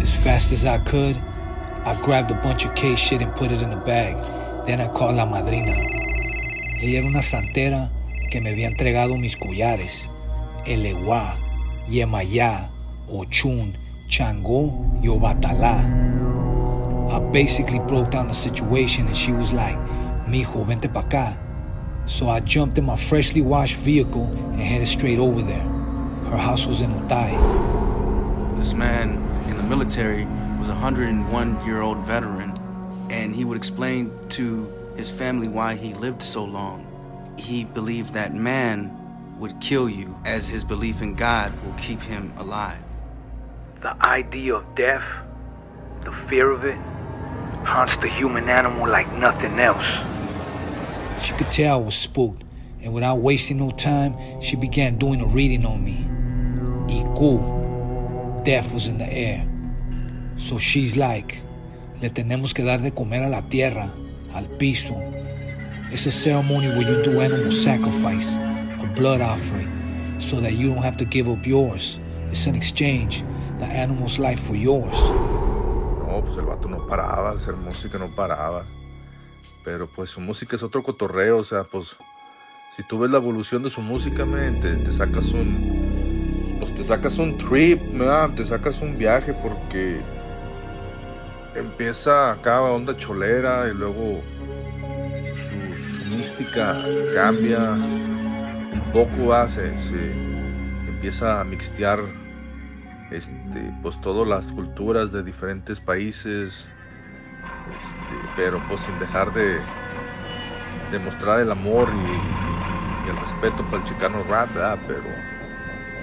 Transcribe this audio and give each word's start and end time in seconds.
As 0.00 0.14
fast 0.24 0.52
as 0.52 0.64
I 0.64 0.78
could, 0.78 1.16
I 1.84 1.94
grabbed 2.02 2.30
a 2.30 2.34
bunch 2.42 2.64
of 2.64 2.74
K 2.74 2.96
shit 2.96 3.20
and 3.20 3.32
put 3.34 3.50
it 3.50 3.60
in 3.60 3.70
a 3.70 3.76
bag. 3.84 4.16
Then 4.66 4.80
I 4.80 4.88
called 4.88 5.16
la 5.16 5.26
madrina. 5.26 5.74
Ella 6.82 6.98
era 6.98 7.06
una 7.06 7.22
santera 7.22 7.90
que 8.30 8.40
me 8.40 8.50
había 8.50 8.68
entregado 8.68 9.16
mis 9.18 9.36
collares, 9.36 10.08
Elewa, 10.66 11.36
Yemayá, 11.88 12.68
Ochun, 13.08 13.76
Changó 14.08 14.72
y 15.02 15.08
Obatalá. 15.08 16.04
I 17.10 17.18
basically 17.30 17.78
broke 17.80 18.10
down 18.10 18.28
the 18.28 18.34
situation 18.34 19.06
and 19.06 19.16
she 19.16 19.32
was 19.32 19.52
like, 19.52 19.76
Mijo, 20.26 20.64
vente 20.66 20.88
pa' 20.88 21.02
acá. 21.02 21.36
So 22.06 22.28
I 22.28 22.40
jumped 22.40 22.78
in 22.78 22.84
my 22.84 22.96
freshly 22.96 23.40
washed 23.40 23.76
vehicle 23.76 24.24
and 24.52 24.60
headed 24.60 24.88
straight 24.88 25.18
over 25.18 25.42
there. 25.42 25.73
Her 26.34 26.40
house 26.40 26.66
was 26.66 26.82
in 26.82 26.90
Otay. 26.90 28.58
This 28.58 28.74
man 28.74 29.22
in 29.48 29.56
the 29.56 29.62
military 29.62 30.24
was 30.58 30.68
a 30.68 30.72
101 30.72 31.64
year 31.64 31.80
old 31.80 31.98
veteran, 31.98 32.52
and 33.08 33.32
he 33.32 33.44
would 33.44 33.56
explain 33.56 34.10
to 34.30 34.66
his 34.96 35.12
family 35.12 35.46
why 35.46 35.76
he 35.76 35.94
lived 35.94 36.20
so 36.20 36.42
long. 36.42 36.84
He 37.38 37.64
believed 37.66 38.14
that 38.14 38.34
man 38.34 38.90
would 39.38 39.60
kill 39.60 39.88
you, 39.88 40.18
as 40.24 40.48
his 40.48 40.64
belief 40.64 41.02
in 41.02 41.14
God 41.14 41.52
will 41.64 41.74
keep 41.74 42.02
him 42.02 42.32
alive. 42.36 42.82
The 43.82 43.94
idea 44.04 44.56
of 44.56 44.74
death, 44.74 45.04
the 46.02 46.10
fear 46.28 46.50
of 46.50 46.64
it, 46.64 46.78
haunts 47.64 47.94
the 47.98 48.08
human 48.08 48.48
animal 48.48 48.88
like 48.88 49.10
nothing 49.12 49.60
else. 49.60 49.86
She 51.24 51.32
could 51.34 51.52
tell 51.52 51.80
I 51.80 51.84
was 51.84 51.94
spooked, 51.94 52.42
and 52.82 52.92
without 52.92 53.18
wasting 53.18 53.58
no 53.58 53.70
time, 53.70 54.16
she 54.40 54.56
began 54.56 54.98
doing 54.98 55.20
a 55.20 55.26
reading 55.26 55.64
on 55.64 55.84
me. 55.84 56.08
Iku, 56.88 58.42
death 58.44 58.72
was 58.72 58.88
in 58.88 58.98
the 58.98 59.10
air. 59.10 59.46
So 60.36 60.58
she's 60.58 60.96
like, 60.96 61.40
le 62.00 62.10
tenemos 62.10 62.54
que 62.54 62.64
dar 62.64 62.78
de 62.78 62.90
comer 62.90 63.24
a 63.24 63.28
la 63.28 63.42
tierra, 63.42 63.90
al 64.34 64.44
piso. 64.58 64.94
It's 65.90 66.06
a 66.06 66.10
ceremony 66.10 66.68
where 66.68 66.82
you 66.82 67.02
do 67.02 67.20
animal 67.20 67.52
sacrifice, 67.52 68.36
a 68.36 68.92
blood 68.96 69.20
offering, 69.20 69.70
so 70.18 70.40
that 70.40 70.52
you 70.52 70.68
don't 70.74 70.82
have 70.82 70.96
to 70.98 71.04
give 71.04 71.28
up 71.28 71.46
yours. 71.46 71.98
It's 72.30 72.46
an 72.46 72.54
exchange, 72.54 73.22
the 73.58 73.64
animal's 73.64 74.18
life 74.18 74.40
for 74.40 74.56
yours. 74.56 74.92
No, 76.06 76.22
pues 76.24 76.36
el 76.36 76.46
vato 76.46 76.68
no 76.68 76.78
paraba, 76.78 77.30
hacer 77.30 77.54
música 77.56 77.98
no 77.98 78.08
paraba. 78.16 78.64
Pero 79.64 79.86
pues 79.86 80.10
su 80.10 80.20
música 80.20 80.56
es 80.56 80.62
otro 80.62 80.82
cotorreo, 80.82 81.38
o 81.38 81.44
sea, 81.44 81.64
pues 81.64 81.96
si 82.76 82.82
tú 82.82 82.98
ves 82.98 83.10
la 83.10 83.18
evolución 83.18 83.62
de 83.62 83.70
su 83.70 83.80
música, 83.80 84.24
man, 84.24 84.60
te, 84.60 84.74
te 84.76 84.92
sacas 84.92 85.30
un. 85.30 85.83
Pues 86.58 86.74
te 86.74 86.84
sacas 86.84 87.18
un 87.18 87.36
trip, 87.36 87.80
te 88.36 88.44
sacas 88.46 88.80
un 88.80 88.96
viaje 88.96 89.34
porque 89.34 90.00
empieza 91.54 92.32
acá 92.32 92.60
onda 92.62 92.96
cholera 92.96 93.68
y 93.68 93.74
luego 93.74 94.20
su, 95.98 96.10
mística 96.10 96.76
cambia 97.14 97.72
un 97.72 98.82
poco, 98.92 99.28
¿va? 99.28 99.48
se, 99.48 99.72
empieza 100.88 101.40
a 101.40 101.44
mixtear 101.44 102.00
este, 103.10 103.72
pues 103.82 104.00
todas 104.00 104.26
las 104.26 104.50
culturas 104.52 105.12
de 105.12 105.22
diferentes 105.22 105.80
países, 105.80 106.66
este, 107.78 108.28
pero 108.34 108.60
pues 108.68 108.80
sin 108.82 108.98
dejar 108.98 109.32
de, 109.32 109.60
de 110.90 110.98
mostrar 110.98 111.40
el 111.40 111.50
amor 111.50 111.90
y, 111.94 112.44
el 113.08 113.16
respeto 113.18 113.62
para 113.64 113.78
el 113.78 113.84
chicano 113.84 114.24
rap, 114.24 114.48
pero 114.88 115.04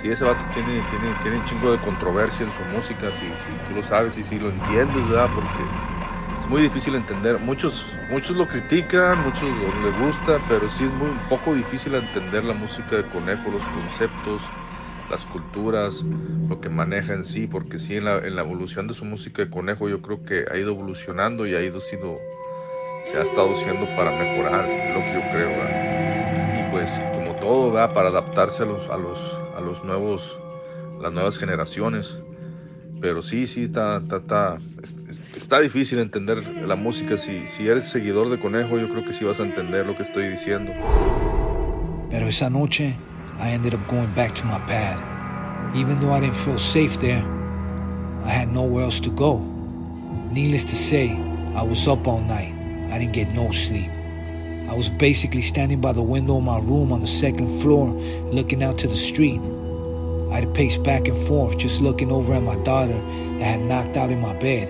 sí 0.01 0.09
ese 0.09 0.23
vato 0.25 0.45
tiene, 0.53 0.81
tiene, 0.83 1.15
tiene 1.15 1.37
un 1.37 1.43
chingo 1.45 1.71
de 1.71 1.79
controversia 1.79 2.45
en 2.45 2.51
su 2.51 2.63
música, 2.63 3.11
si, 3.11 3.35
si 3.35 3.51
tú 3.67 3.73
lo 3.75 3.83
sabes 3.83 4.17
y 4.17 4.23
si 4.23 4.39
lo 4.39 4.49
entiendes, 4.49 5.07
¿verdad? 5.07 5.31
porque 5.33 5.63
es 6.41 6.47
muy 6.47 6.61
difícil 6.61 6.95
entender, 6.95 7.39
muchos, 7.39 7.85
muchos 8.09 8.35
lo 8.35 8.47
critican, 8.47 9.19
muchos 9.21 9.55
lo- 9.55 9.71
les 9.79 9.93
gusta, 9.93 10.39
pero 10.47 10.69
sí 10.69 10.85
es 10.85 10.91
muy 10.91 11.09
un 11.11 11.27
poco 11.27 11.53
difícil 11.55 11.95
entender 11.95 12.43
la 12.43 12.53
música 12.53 12.95
de 12.97 13.03
Conejo, 13.09 13.51
los 13.51 13.63
conceptos, 13.67 14.41
las 15.09 15.25
culturas, 15.25 16.05
lo 16.49 16.59
que 16.61 16.69
maneja 16.69 17.13
en 17.13 17.25
sí, 17.25 17.47
porque 17.47 17.79
sí 17.79 17.95
en 17.95 18.05
la, 18.05 18.17
en 18.19 18.35
la 18.35 18.41
evolución 18.41 18.87
de 18.87 18.93
su 18.95 19.05
música 19.05 19.43
de 19.43 19.49
Conejo 19.51 19.87
yo 19.89 20.01
creo 20.01 20.23
que 20.23 20.45
ha 20.51 20.57
ido 20.57 20.71
evolucionando 20.71 21.45
y 21.47 21.55
ha 21.55 21.61
ido 21.61 21.79
sido, 21.81 22.19
se 23.03 23.17
ha 23.17 23.23
estado 23.23 23.53
haciendo 23.53 23.93
para 23.95 24.11
mejorar, 24.11 24.77
es 24.83 24.93
lo 24.93 25.03
que 25.05 25.13
yo 25.13 25.27
creo, 25.27 25.57
¿verdad? 25.57 25.77
Y 26.51 26.63
pues 26.63 27.03
como 27.13 27.35
todo, 27.35 27.71
¿verdad? 27.71 27.93
Para 27.93 28.09
adaptarse 28.09 28.63
a 28.63 28.65
los, 28.65 28.89
a 28.89 28.97
los, 28.97 29.40
a 29.57 29.61
los 29.61 29.83
nuevos, 29.83 30.35
las 31.01 31.11
nuevas 31.13 31.37
generaciones. 31.37 32.15
Pero 33.01 33.23
sí, 33.23 33.47
sí, 33.47 33.63
está, 33.63 33.97
está, 33.97 34.17
está, 34.17 34.57
es- 34.83 34.95
es- 35.09 35.37
está 35.37 35.59
difícil 35.59 35.99
entender 35.99 36.43
la 36.67 36.75
música. 36.75 37.17
Si, 37.17 37.47
si 37.47 37.67
eres 37.67 37.87
seguidor 37.87 38.29
de 38.29 38.39
Conejo, 38.39 38.77
yo 38.77 38.87
creo 38.89 39.03
que 39.03 39.13
sí 39.13 39.25
vas 39.25 39.39
a 39.39 39.43
entender 39.43 39.85
lo 39.85 39.95
que 39.97 40.03
estoy 40.03 40.27
diciendo. 40.29 40.71
Pero 42.09 42.27
esa 42.27 42.49
noche, 42.49 42.95
I 43.39 43.53
ended 43.53 43.73
up 43.73 43.81
going 43.87 44.13
back 44.15 44.33
to 44.35 44.45
my 44.45 44.59
pad. 44.67 44.97
Even 45.75 45.99
though 45.99 46.13
I 46.15 46.19
didn't 46.19 46.35
feel 46.35 46.59
safe 46.59 46.97
there, 46.99 47.23
I 48.25 48.29
had 48.29 48.49
nowhere 48.51 48.83
else 48.85 48.99
to 49.01 49.09
go. 49.11 49.39
Needless 50.31 50.65
to 50.65 50.75
say, 50.75 51.09
I 51.55 51.63
was 51.63 51.87
up 51.87 52.07
all 52.07 52.21
night. 52.21 52.53
I 52.91 52.99
didn't 52.99 53.13
get 53.13 53.33
no 53.33 53.51
sleep. 53.51 53.89
I 54.71 54.73
was 54.73 54.89
basically 54.89 55.41
standing 55.41 55.81
by 55.81 55.91
the 55.91 56.01
window 56.01 56.37
of 56.37 56.45
my 56.45 56.57
room 56.57 56.93
on 56.93 57.01
the 57.01 57.07
second 57.07 57.59
floor, 57.59 57.89
looking 58.31 58.63
out 58.63 58.77
to 58.77 58.87
the 58.87 58.95
street. 58.95 59.41
I'd 60.31 60.53
pace 60.53 60.77
back 60.77 61.09
and 61.09 61.17
forth, 61.27 61.57
just 61.57 61.81
looking 61.81 62.09
over 62.09 62.33
at 62.33 62.41
my 62.41 62.55
daughter 62.63 62.93
that 62.93 63.43
had 63.43 63.61
knocked 63.63 63.97
out 63.97 64.11
in 64.11 64.21
my 64.21 64.31
bed. 64.31 64.69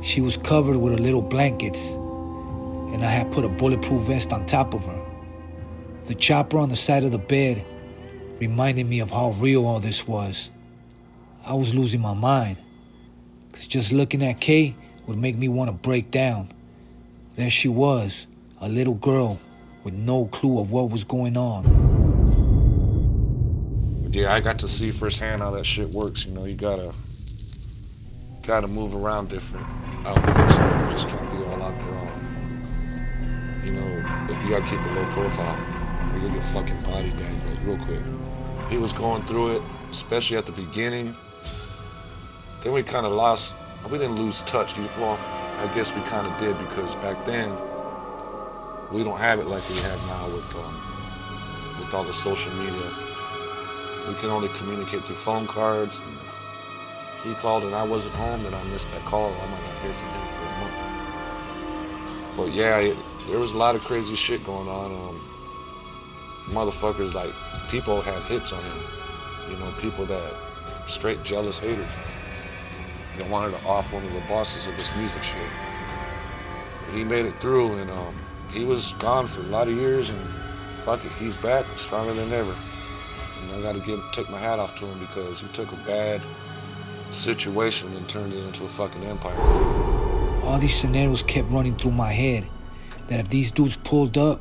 She 0.00 0.20
was 0.20 0.36
covered 0.36 0.76
with 0.76 0.92
her 0.92 0.98
little 1.02 1.22
blankets, 1.22 1.94
and 1.94 3.04
I 3.04 3.08
had 3.08 3.32
put 3.32 3.44
a 3.44 3.48
bulletproof 3.48 4.02
vest 4.02 4.32
on 4.32 4.46
top 4.46 4.72
of 4.74 4.84
her. 4.84 5.00
The 6.04 6.14
chopper 6.14 6.60
on 6.60 6.68
the 6.68 6.76
side 6.76 7.02
of 7.02 7.10
the 7.10 7.18
bed 7.18 7.66
reminded 8.38 8.86
me 8.86 9.00
of 9.00 9.10
how 9.10 9.30
real 9.40 9.66
all 9.66 9.80
this 9.80 10.06
was. 10.06 10.50
I 11.44 11.54
was 11.54 11.74
losing 11.74 12.00
my 12.00 12.14
mind. 12.14 12.58
Because 13.50 13.66
just 13.66 13.90
looking 13.90 14.22
at 14.22 14.40
Kay 14.40 14.76
would 15.08 15.18
make 15.18 15.36
me 15.36 15.48
want 15.48 15.68
to 15.68 15.72
break 15.72 16.12
down. 16.12 16.52
There 17.34 17.50
she 17.50 17.66
was, 17.66 18.28
a 18.60 18.68
little 18.68 18.94
girl 18.94 19.38
with 19.84 19.94
no 19.94 20.26
clue 20.26 20.60
of 20.60 20.72
what 20.72 20.90
was 20.90 21.04
going 21.04 21.36
on. 21.36 21.64
Yeah, 24.10 24.32
I 24.32 24.40
got 24.40 24.58
to 24.60 24.68
see 24.68 24.90
firsthand 24.90 25.42
how 25.42 25.50
that 25.52 25.64
shit 25.64 25.90
works. 25.90 26.26
You 26.26 26.32
know, 26.32 26.44
you 26.44 26.54
gotta 26.54 26.92
gotta 28.42 28.66
move 28.66 28.96
around 28.96 29.28
different 29.28 29.66
out 30.06 30.16
there. 30.16 30.50
So 30.50 30.64
you 30.64 30.90
just 30.92 31.08
can't 31.08 31.30
be 31.30 31.36
all 31.44 31.62
out 31.62 31.80
there 31.82 31.94
all. 31.94 32.10
You 33.64 33.72
know, 33.74 33.86
you 34.42 34.50
gotta 34.50 34.66
keep 34.66 34.80
a 34.80 34.92
low 34.94 35.06
profile. 35.10 35.56
Or 36.12 36.18
you'll 36.18 36.30
get 36.30 36.44
fucking 36.44 36.80
body 36.90 37.10
bagged 37.10 37.46
like 37.46 37.64
real 37.64 37.78
quick. 37.84 38.02
He 38.70 38.78
was 38.78 38.92
going 38.92 39.22
through 39.24 39.56
it, 39.56 39.62
especially 39.90 40.36
at 40.36 40.46
the 40.46 40.52
beginning. 40.52 41.14
Then 42.62 42.72
we 42.72 42.82
kind 42.82 43.06
of 43.06 43.12
lost. 43.12 43.54
We 43.90 43.98
didn't 43.98 44.16
lose 44.16 44.42
touch. 44.42 44.76
Well, 44.76 45.18
I 45.58 45.70
guess 45.74 45.94
we 45.94 46.00
kind 46.02 46.26
of 46.26 46.36
did 46.40 46.58
because 46.58 46.94
back 46.96 47.24
then 47.24 47.56
we 48.90 49.04
don't 49.04 49.18
have 49.18 49.38
it 49.38 49.46
like 49.46 49.68
we 49.68 49.76
have 49.76 50.00
now 50.06 50.26
with 50.26 50.56
um, 50.56 50.74
with 51.78 51.92
all 51.92 52.04
the 52.04 52.12
social 52.12 52.52
media. 52.54 52.90
We 54.08 54.14
can 54.14 54.30
only 54.30 54.48
communicate 54.56 55.02
through 55.04 55.16
phone 55.16 55.46
cards. 55.46 55.98
And 55.98 56.16
if 56.16 57.24
he 57.24 57.34
called 57.34 57.64
and 57.64 57.74
I 57.74 57.82
wasn't 57.82 58.14
home, 58.14 58.42
then 58.42 58.54
I 58.54 58.62
missed 58.64 58.90
that 58.92 59.04
call. 59.04 59.26
I 59.28 59.46
might 59.50 59.62
not 59.62 59.78
hear 59.82 59.92
from 59.92 60.08
him 60.08 60.28
for 60.28 60.42
a 60.42 60.58
month. 60.60 62.36
But 62.36 62.52
yeah, 62.52 62.78
it, 62.78 62.96
there 63.28 63.38
was 63.38 63.52
a 63.52 63.56
lot 63.58 63.74
of 63.74 63.82
crazy 63.82 64.14
shit 64.14 64.42
going 64.44 64.68
on. 64.68 64.92
Um, 64.92 65.20
motherfuckers 66.46 67.12
like 67.12 67.32
people 67.68 68.00
had 68.00 68.22
hits 68.22 68.52
on 68.52 68.62
him. 68.62 68.78
You 69.50 69.56
know, 69.58 69.70
people 69.80 70.06
that 70.06 70.34
straight 70.86 71.22
jealous 71.24 71.58
haters. 71.58 71.86
They 73.16 73.28
wanted 73.28 73.58
to 73.58 73.66
off 73.66 73.92
one 73.92 74.04
of 74.04 74.12
the 74.14 74.20
bosses 74.28 74.66
of 74.66 74.76
this 74.76 74.96
music 74.96 75.22
shit. 75.22 75.36
He 76.94 77.04
made 77.04 77.26
it 77.26 77.34
through, 77.40 77.74
and 77.74 77.90
um, 77.90 78.14
he 78.52 78.64
was 78.64 78.92
gone 78.98 79.26
for 79.26 79.40
a 79.40 79.44
lot 79.44 79.68
of 79.68 79.74
years, 79.74 80.10
and 80.10 80.18
fuck 80.76 81.04
it, 81.04 81.12
he's 81.12 81.36
back, 81.36 81.66
stronger 81.76 82.14
than 82.14 82.32
ever. 82.32 82.54
And 83.42 83.52
I 83.52 83.62
got 83.62 83.74
to 83.74 83.86
give 83.86 84.02
take 84.12 84.28
my 84.30 84.38
hat 84.38 84.58
off 84.58 84.74
to 84.76 84.86
him 84.86 84.98
because 84.98 85.40
he 85.40 85.48
took 85.48 85.70
a 85.72 85.76
bad 85.86 86.20
situation 87.12 87.94
and 87.94 88.08
turned 88.08 88.32
it 88.32 88.44
into 88.44 88.64
a 88.64 88.68
fucking 88.68 89.04
empire. 89.04 89.36
All 90.44 90.58
these 90.58 90.74
scenarios 90.74 91.22
kept 91.22 91.48
running 91.50 91.76
through 91.76 91.92
my 91.92 92.12
head. 92.12 92.46
That 93.08 93.20
if 93.20 93.30
these 93.30 93.50
dudes 93.50 93.76
pulled 93.76 94.18
up, 94.18 94.40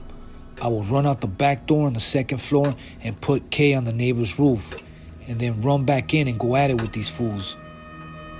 I 0.61 0.67
would 0.67 0.87
run 0.87 1.05
out 1.05 1.21
the 1.21 1.27
back 1.27 1.67
door 1.67 1.87
on 1.87 1.93
the 1.93 1.99
second 1.99 2.39
floor 2.39 2.75
and 3.01 3.19
put 3.21 3.49
K 3.49 3.73
on 3.73 3.85
the 3.85 3.93
neighbor's 3.93 4.37
roof, 4.39 4.83
and 5.27 5.39
then 5.39 5.61
run 5.61 5.85
back 5.85 6.13
in 6.13 6.27
and 6.27 6.39
go 6.39 6.55
at 6.55 6.69
it 6.69 6.81
with 6.81 6.91
these 6.91 7.09
fools. 7.09 7.55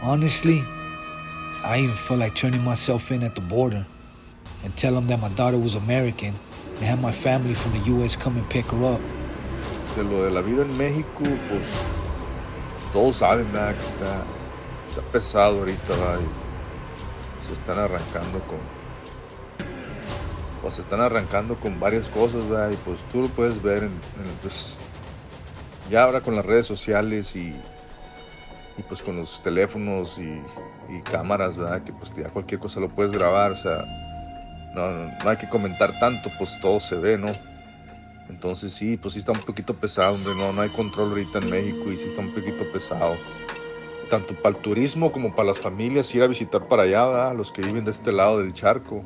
Honestly, 0.01 0.61
I 1.63 1.79
even 1.79 1.95
felt 1.95 2.19
like 2.19 2.35
turning 2.35 2.63
myself 2.63 3.11
in 3.11 3.23
at 3.23 3.35
the 3.35 3.41
border 3.41 3.85
and 4.67 4.75
tell 4.75 4.93
them 4.93 5.07
that 5.07 5.21
my 5.21 5.29
daughter 5.29 5.57
was 5.57 5.75
American 5.75 6.33
and 6.75 6.83
have 6.83 7.01
my 7.01 7.11
family 7.11 7.53
from 7.53 7.71
the 7.71 7.83
U.S. 7.95 8.17
come 8.17 8.35
and 8.35 8.47
pick 8.49 8.65
her 8.65 8.83
up. 8.83 9.01
De 9.95 10.03
lo 10.03 10.25
de 10.25 10.31
la 10.31 10.41
vida 10.41 10.63
en 10.63 10.77
México, 10.77 11.23
pues 11.47 11.65
todos 12.91 13.17
saben 13.17 13.49
¿verdad? 13.53 13.75
que 13.75 13.87
está, 13.87 14.23
está 14.89 15.01
pesado 15.13 15.59
ahorita 15.59 15.87
¿verdad? 15.87 16.19
y 16.19 17.47
se 17.47 17.53
están 17.53 17.79
arrancando 17.79 18.39
con 18.41 18.59
pues 20.61 20.73
se 20.73 20.81
están 20.81 20.99
arrancando 20.99 21.55
con 21.55 21.79
varias 21.79 22.09
cosas 22.09 22.47
¿verdad? 22.49 22.71
y 22.71 22.75
pues 22.77 22.99
tú 23.09 23.21
lo 23.21 23.27
puedes 23.29 23.61
ver 23.63 23.83
en, 23.83 23.93
en, 23.93 24.37
pues, 24.41 24.75
ya 25.89 26.03
ahora 26.03 26.19
con 26.19 26.35
las 26.35 26.45
redes 26.45 26.65
sociales 26.65 27.35
y, 27.35 27.55
y 28.77 28.83
pues 28.87 29.01
con 29.01 29.15
los 29.17 29.41
teléfonos 29.41 30.19
y, 30.19 30.41
y, 30.89 31.01
cámaras 31.01 31.55
¿verdad? 31.55 31.83
que 31.83 31.93
pues 31.93 32.13
ya 32.15 32.29
cualquier 32.29 32.59
cosa 32.59 32.81
lo 32.81 32.89
puedes 32.89 33.13
grabar 33.13 33.51
o 33.51 33.55
sea 33.55 33.85
no, 34.77 35.11
no, 35.23 35.29
hay 35.29 35.37
que 35.37 35.49
comentar 35.49 35.97
tanto 35.99 36.29
pues 36.37 36.59
todo 36.61 36.79
se 36.79 36.95
ve 36.95 37.17
no 37.17 37.31
entonces 38.29 38.73
sí, 38.73 38.97
pues 38.97 39.13
sí 39.13 39.19
está 39.19 39.31
un 39.31 39.39
poquito 39.39 39.73
pesado. 39.73 40.17
No, 40.17 40.53
no 40.53 40.61
hay 40.61 40.69
control 40.69 41.09
ahorita 41.09 41.39
en 41.39 41.49
México 41.49 41.91
y 41.91 41.97
sí 41.97 42.03
está 42.09 42.21
un 42.21 42.31
poquito 42.31 42.63
pesado. 42.71 43.15
Tanto 44.09 44.33
para 44.35 44.55
el 44.55 44.61
turismo 44.61 45.11
como 45.11 45.35
para 45.35 45.49
las 45.49 45.59
familias 45.59 46.13
ir 46.13 46.23
a 46.23 46.27
visitar 46.27 46.67
para 46.67 46.83
allá, 46.83 47.33
los 47.33 47.51
que 47.51 47.61
viven 47.61 47.85
de 47.85 47.91
este 47.91 48.11
lado 48.11 48.39
del 48.39 48.53
charco. 48.53 49.03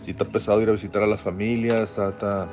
Sí 0.00 0.12
está 0.12 0.24
pesado 0.24 0.60
ir 0.62 0.68
a 0.68 0.72
visitar 0.72 1.02
a 1.02 1.06
las 1.06 1.20
familias, 1.20 1.90
está, 1.90 2.08
está, 2.10 2.48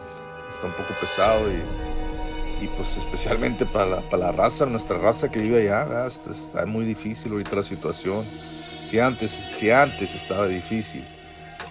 está 0.54 0.68
un 0.68 0.76
poco 0.76 0.94
pesado 1.00 1.50
y, 1.50 2.66
y 2.66 2.68
pues 2.76 2.98
especialmente 2.98 3.66
para 3.66 3.86
la, 3.86 3.98
para 4.02 4.28
la, 4.28 4.32
raza, 4.34 4.66
nuestra 4.66 4.98
raza 4.98 5.32
que 5.32 5.40
vive 5.40 5.70
allá, 5.70 6.08
está, 6.08 6.32
está, 6.32 6.66
muy 6.66 6.86
difícil 6.86 7.32
ahorita 7.32 7.56
la 7.56 7.64
situación. 7.64 8.26
Si 8.90 9.00
antes, 9.00 9.32
si 9.32 9.72
antes 9.72 10.14
estaba 10.16 10.48
difícil, 10.48 11.04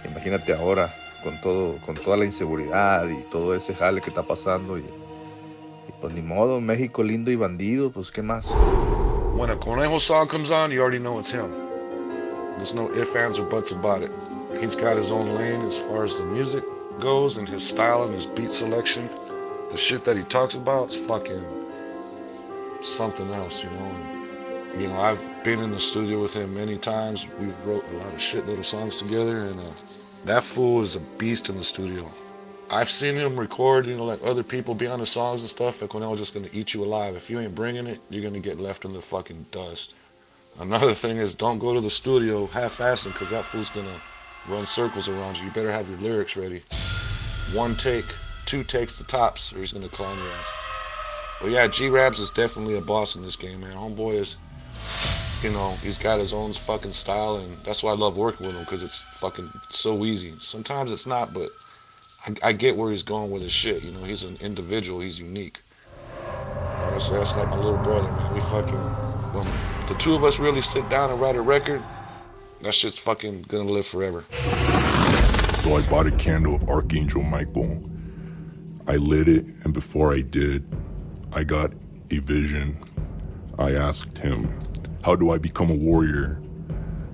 imagínate 0.06 0.54
ahora 0.54 0.94
con 1.22 1.40
todo, 1.40 1.78
con 1.84 1.94
toda 1.94 2.16
la 2.16 2.24
inseguridad 2.24 3.08
y 3.08 3.20
todo 3.30 3.54
ese 3.54 3.74
jale 3.74 4.00
que 4.00 4.10
está 4.10 4.22
pasando 4.22 4.78
y, 4.78 4.82
y 4.82 5.92
pues 6.00 6.14
ni 6.14 6.22
modo, 6.22 6.60
México 6.60 7.02
lindo 7.02 7.30
y 7.30 7.36
bandido, 7.36 7.90
pues 7.90 8.10
qué 8.10 8.22
más. 8.22 8.46
When 9.34 9.50
a 9.50 9.56
Conejo 9.56 10.00
song 10.00 10.28
comes 10.28 10.50
on, 10.50 10.70
you 10.70 10.80
already 10.80 10.98
know 10.98 11.18
it's 11.18 11.30
him. 11.30 11.52
There's 12.56 12.74
no 12.74 12.88
ifs, 12.94 13.14
ands, 13.14 13.38
or 13.38 13.44
buts 13.50 13.70
about 13.70 14.02
it. 14.02 14.10
He's 14.60 14.74
got 14.74 14.96
his 14.96 15.10
own 15.10 15.34
lane 15.34 15.60
as 15.66 15.78
far 15.78 16.04
as 16.04 16.16
the 16.16 16.24
music 16.24 16.64
goes 17.00 17.36
and 17.36 17.46
his 17.46 17.68
style 17.68 18.04
and 18.04 18.14
his 18.14 18.24
beat 18.24 18.50
selection. 18.50 19.10
The 19.70 19.76
shit 19.76 20.04
that 20.04 20.16
he 20.16 20.22
talks 20.22 20.54
about 20.54 20.88
is 20.90 20.96
fucking 21.06 21.44
something 22.80 23.30
else, 23.32 23.62
you 23.62 23.68
know. 23.68 23.90
And, 24.72 24.80
you 24.80 24.88
know, 24.88 24.98
I've 24.98 25.20
been 25.46 25.60
in 25.60 25.70
the 25.70 25.78
studio 25.78 26.20
with 26.20 26.34
him 26.34 26.52
many 26.52 26.76
times. 26.76 27.24
We 27.38 27.46
wrote 27.64 27.88
a 27.92 27.96
lot 27.98 28.12
of 28.12 28.20
shit 28.20 28.46
little 28.46 28.64
songs 28.64 29.00
together, 29.00 29.38
and 29.38 29.56
uh, 29.60 29.72
that 30.24 30.42
fool 30.42 30.82
is 30.82 30.96
a 30.96 31.18
beast 31.20 31.48
in 31.48 31.56
the 31.56 31.62
studio. 31.62 32.04
I've 32.68 32.90
seen 32.90 33.14
him 33.14 33.38
record, 33.38 33.86
you 33.86 33.96
know, 33.96 34.06
like 34.06 34.18
other 34.24 34.42
people 34.42 34.74
be 34.74 34.88
on 34.88 34.98
the 34.98 35.06
songs 35.06 35.42
and 35.42 35.48
stuff, 35.48 35.82
and 35.82 35.88
Cornell's 35.88 36.18
just 36.18 36.34
gonna 36.34 36.48
eat 36.52 36.74
you 36.74 36.82
alive. 36.82 37.14
If 37.14 37.30
you 37.30 37.38
ain't 37.38 37.54
bringing 37.54 37.86
it, 37.86 38.00
you're 38.10 38.24
gonna 38.24 38.40
get 38.40 38.58
left 38.58 38.84
in 38.84 38.92
the 38.92 39.00
fucking 39.00 39.46
dust. 39.52 39.94
Another 40.58 40.92
thing 40.94 41.18
is 41.18 41.36
don't 41.36 41.60
go 41.60 41.72
to 41.72 41.80
the 41.80 41.90
studio 41.90 42.46
half-assing, 42.46 43.12
because 43.12 43.30
that 43.30 43.44
fool's 43.44 43.70
gonna 43.70 44.02
run 44.48 44.66
circles 44.66 45.08
around 45.08 45.38
you. 45.38 45.44
You 45.44 45.52
better 45.52 45.70
have 45.70 45.88
your 45.88 46.00
lyrics 46.00 46.36
ready. 46.36 46.60
One 47.52 47.76
take, 47.76 48.06
two 48.46 48.64
takes 48.64 48.98
the 48.98 49.04
tops, 49.04 49.52
or 49.52 49.60
he's 49.60 49.70
gonna 49.70 49.88
clown 49.88 50.18
your 50.18 50.26
ass. 50.26 50.46
But 51.40 51.50
yeah, 51.52 51.68
G-Rabs 51.68 52.18
is 52.18 52.32
definitely 52.32 52.78
a 52.78 52.80
boss 52.80 53.14
in 53.14 53.22
this 53.22 53.36
game, 53.36 53.60
man. 53.60 53.76
Homeboy 53.76 54.14
is 54.14 54.36
you 55.46 55.52
know, 55.52 55.70
he's 55.80 55.96
got 55.96 56.18
his 56.18 56.32
own 56.32 56.52
fucking 56.52 56.90
style, 56.90 57.36
and 57.36 57.56
that's 57.58 57.80
why 57.80 57.92
I 57.92 57.94
love 57.94 58.16
working 58.16 58.48
with 58.48 58.56
him 58.56 58.64
because 58.64 58.82
it's 58.82 59.02
fucking 59.20 59.48
so 59.68 60.04
easy. 60.04 60.34
Sometimes 60.40 60.90
it's 60.90 61.06
not, 61.06 61.32
but 61.32 61.50
I, 62.26 62.48
I, 62.48 62.52
get 62.52 62.76
where 62.76 62.90
he's 62.90 63.04
going 63.04 63.30
with 63.30 63.42
his 63.42 63.52
shit. 63.52 63.84
You 63.84 63.92
know, 63.92 64.02
he's 64.02 64.24
an 64.24 64.36
individual, 64.40 64.98
he's 64.98 65.20
unique. 65.20 65.60
Like 66.24 66.82
I 66.82 66.98
that's 66.98 67.12
like 67.12 67.48
my 67.48 67.58
little 67.58 67.80
brother, 67.84 68.10
man. 68.10 68.34
We 68.34 68.40
fucking, 68.40 68.74
when 68.74 69.46
the 69.86 69.94
two 70.00 70.16
of 70.16 70.24
us 70.24 70.40
really 70.40 70.62
sit 70.62 70.88
down 70.90 71.12
and 71.12 71.20
write 71.20 71.36
a 71.36 71.40
record, 71.40 71.80
that 72.62 72.74
shit's 72.74 72.98
fucking 72.98 73.42
gonna 73.42 73.70
live 73.70 73.86
forever. 73.86 74.24
So 75.62 75.76
I 75.76 75.86
bought 75.88 76.08
a 76.08 76.16
candle 76.18 76.56
of 76.56 76.68
Archangel 76.68 77.22
Michael. 77.22 77.88
I 78.88 78.96
lit 78.96 79.28
it, 79.28 79.44
and 79.62 79.72
before 79.72 80.12
I 80.12 80.22
did, 80.22 80.66
I 81.32 81.44
got 81.44 81.70
a 82.10 82.18
vision. 82.18 82.76
I 83.60 83.74
asked 83.74 84.18
him, 84.18 84.52
how 85.06 85.14
do 85.14 85.30
I 85.30 85.38
become 85.38 85.70
a 85.70 85.76
warrior? 85.76 86.36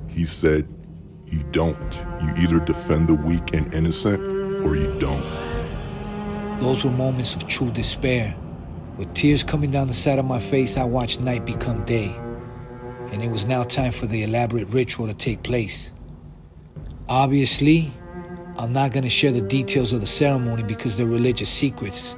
He 0.09 0.25
said, 0.25 0.67
You 1.27 1.43
don't. 1.51 1.95
You 2.23 2.35
either 2.39 2.59
defend 2.59 3.07
the 3.07 3.15
weak 3.15 3.53
and 3.53 3.73
innocent 3.75 4.19
or 4.65 4.75
you 4.77 4.99
don't. 4.99 5.23
Those 6.59 6.87
were 6.87 6.91
moments 6.91 7.35
of 7.35 7.47
true 7.47 7.71
despair. 7.71 8.35
With 8.97 9.13
tears 9.13 9.43
coming 9.43 9.71
down 9.71 9.89
the 9.89 9.93
side 9.93 10.19
of 10.19 10.25
my 10.25 10.39
face, 10.39 10.79
I 10.79 10.85
watched 10.85 11.21
night 11.21 11.45
become 11.45 11.85
day. 11.85 12.17
And 13.11 13.23
it 13.23 13.31
was 13.31 13.45
now 13.45 13.63
time 13.63 13.93
for 13.93 14.07
the 14.07 14.23
elaborate 14.23 14.69
ritual 14.69 15.07
to 15.09 15.15
take 15.15 15.43
place. 15.43 15.91
Obviously, 17.11 17.93
I'm 18.57 18.73
not 18.73 18.93
going 18.93 19.05
to 19.05 19.11
share 19.11 19.33
the 19.33 19.43
details 19.43 19.93
of 19.93 20.01
the 20.01 20.07
ceremony 20.07 20.63
because 20.63 20.97
they're 20.97 21.07
religious 21.07 21.51
secrets. 21.51 22.17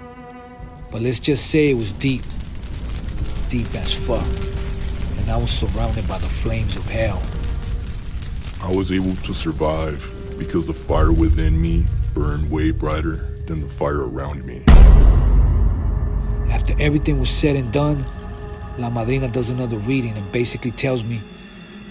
But 0.93 1.03
let's 1.03 1.19
just 1.19 1.51
say 1.51 1.71
it 1.71 1.77
was 1.77 1.93
deep. 1.95 2.23
Deep 3.51 3.75
as 3.75 3.93
fuck 3.93 4.25
and 5.19 5.31
I 5.31 5.37
was 5.37 5.51
surrounded 5.51 6.07
by 6.09 6.19
the 6.19 6.29
flames 6.29 6.77
of 6.77 6.85
hell. 6.89 7.23
I 8.63 8.73
was 8.73 8.91
able 8.91 9.15
to 9.17 9.35
survive 9.35 10.11
because 10.39 10.67
the 10.67 10.73
fire 10.73 11.13
within 11.13 11.61
me 11.61 11.85
burned 12.15 12.51
way 12.51 12.71
brighter 12.71 13.17
than 13.47 13.61
the 13.61 13.69
fire 13.69 14.09
around 14.09 14.45
me. 14.45 14.65
After 16.51 16.75
everything 16.79 17.21
was 17.21 17.31
said 17.31 17.57
and 17.57 17.73
done, 17.73 18.07
La 18.79 18.91
Madrina 18.91 19.29
does 19.29 19.51
another 19.51 19.79
reading 19.79 20.17
and 20.17 20.33
basically 20.33 20.71
tells 20.71 21.05
me 21.05 21.23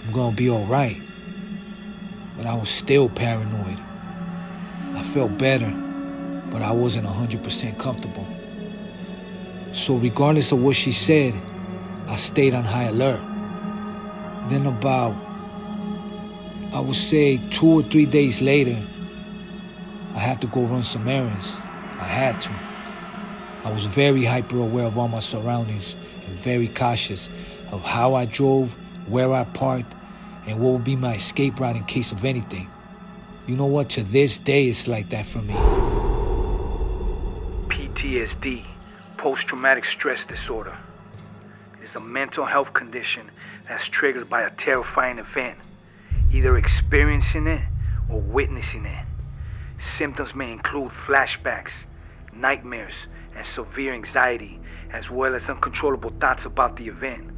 I'm 0.04 0.12
gonna 0.12 0.36
be 0.36 0.50
alright. 0.50 1.00
But 2.36 2.46
I 2.46 2.54
was 2.54 2.68
still 2.68 3.08
paranoid. 3.08 3.78
I 4.94 5.02
felt 5.02 5.38
better, 5.38 5.70
but 6.50 6.60
I 6.62 6.72
wasn't 6.72 7.06
100% 7.06 7.78
comfortable. 7.78 8.26
So, 9.72 9.96
regardless 9.96 10.52
of 10.52 10.60
what 10.60 10.76
she 10.76 10.92
said, 10.92 11.34
I 12.06 12.16
stayed 12.16 12.54
on 12.54 12.64
high 12.64 12.84
alert. 12.84 13.20
Then, 14.48 14.66
about, 14.66 15.16
I 16.74 16.80
would 16.80 16.96
say, 16.96 17.38
two 17.50 17.80
or 17.80 17.82
three 17.82 18.06
days 18.06 18.42
later, 18.42 18.76
I 20.14 20.18
had 20.18 20.40
to 20.42 20.46
go 20.46 20.64
run 20.64 20.84
some 20.84 21.08
errands. 21.08 21.54
I 21.98 22.04
had 22.04 22.40
to. 22.42 22.50
I 23.64 23.72
was 23.72 23.86
very 23.86 24.24
hyper 24.24 24.58
aware 24.58 24.84
of 24.84 24.98
all 24.98 25.08
my 25.08 25.20
surroundings 25.20 25.96
and 26.26 26.38
very 26.38 26.68
cautious 26.68 27.30
of 27.72 27.82
how 27.82 28.14
I 28.14 28.26
drove, 28.26 28.76
where 29.08 29.32
I 29.32 29.44
parked, 29.44 29.94
and 30.46 30.60
what 30.60 30.72
would 30.72 30.84
be 30.84 30.96
my 30.96 31.14
escape 31.14 31.58
route 31.58 31.76
in 31.76 31.84
case 31.84 32.12
of 32.12 32.24
anything. 32.24 32.70
You 33.46 33.56
know 33.56 33.66
what? 33.66 33.88
To 33.90 34.02
this 34.02 34.38
day, 34.38 34.68
it's 34.68 34.86
like 34.86 35.08
that 35.10 35.24
for 35.24 35.40
me. 35.40 35.54
PTSD, 37.68 38.64
post 39.16 39.48
traumatic 39.48 39.84
stress 39.86 40.24
disorder 40.26 40.76
is 40.76 40.83
a 41.96 42.00
mental 42.00 42.44
health 42.44 42.72
condition 42.72 43.30
that's 43.68 43.84
triggered 43.88 44.28
by 44.28 44.42
a 44.42 44.50
terrifying 44.50 45.18
event, 45.18 45.58
either 46.32 46.56
experiencing 46.56 47.46
it 47.46 47.62
or 48.08 48.20
witnessing 48.20 48.84
it. 48.86 49.04
Symptoms 49.96 50.34
may 50.34 50.52
include 50.52 50.90
flashbacks, 51.06 51.70
nightmares, 52.32 52.94
and 53.36 53.46
severe 53.46 53.92
anxiety, 53.94 54.58
as 54.92 55.10
well 55.10 55.34
as 55.34 55.44
uncontrollable 55.44 56.12
thoughts 56.20 56.44
about 56.44 56.76
the 56.76 56.88
event. 56.88 57.30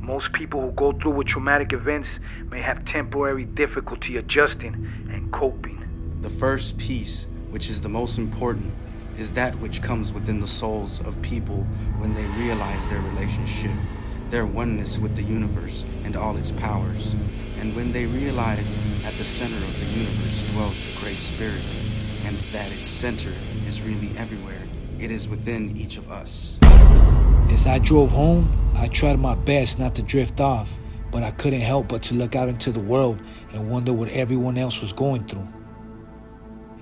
Most 0.00 0.32
people 0.32 0.60
who 0.60 0.72
go 0.72 0.92
through 0.92 1.12
with 1.12 1.26
traumatic 1.26 1.72
events 1.72 2.08
may 2.50 2.60
have 2.60 2.84
temporary 2.84 3.44
difficulty 3.44 4.16
adjusting 4.16 4.74
and 5.12 5.30
coping. 5.32 5.76
The 6.22 6.30
first 6.30 6.78
piece, 6.78 7.26
which 7.50 7.68
is 7.68 7.80
the 7.80 7.88
most 7.88 8.18
important, 8.18 8.72
is 9.18 9.32
that 9.32 9.54
which 9.56 9.82
comes 9.82 10.14
within 10.14 10.38
the 10.38 10.46
souls 10.46 11.00
of 11.00 11.20
people 11.22 11.64
when 11.98 12.14
they 12.14 12.24
realize 12.40 12.86
their 12.86 13.00
relationship, 13.00 13.72
their 14.30 14.46
oneness 14.46 15.00
with 15.00 15.16
the 15.16 15.22
universe 15.22 15.84
and 16.04 16.16
all 16.16 16.36
its 16.36 16.52
powers, 16.52 17.14
and 17.58 17.74
when 17.74 17.90
they 17.90 18.06
realize 18.06 18.80
at 19.04 19.12
the 19.14 19.24
center 19.24 19.56
of 19.56 19.78
the 19.80 19.86
universe 19.86 20.44
dwells 20.52 20.80
the 20.80 21.00
Great 21.00 21.18
Spirit, 21.18 21.64
and 22.24 22.36
that 22.52 22.70
its 22.70 22.88
center 22.88 23.32
is 23.66 23.82
really 23.82 24.16
everywhere. 24.16 24.62
It 25.00 25.10
is 25.10 25.28
within 25.28 25.76
each 25.76 25.98
of 25.98 26.10
us. 26.12 26.58
As 27.50 27.66
I 27.66 27.80
drove 27.80 28.12
home, 28.12 28.72
I 28.76 28.86
tried 28.86 29.18
my 29.18 29.34
best 29.34 29.80
not 29.80 29.96
to 29.96 30.02
drift 30.02 30.40
off, 30.40 30.72
but 31.10 31.24
I 31.24 31.32
couldn't 31.32 31.62
help 31.62 31.88
but 31.88 32.04
to 32.04 32.14
look 32.14 32.36
out 32.36 32.48
into 32.48 32.70
the 32.70 32.80
world 32.80 33.18
and 33.52 33.68
wonder 33.68 33.92
what 33.92 34.10
everyone 34.10 34.58
else 34.58 34.80
was 34.80 34.92
going 34.92 35.26
through. 35.26 35.48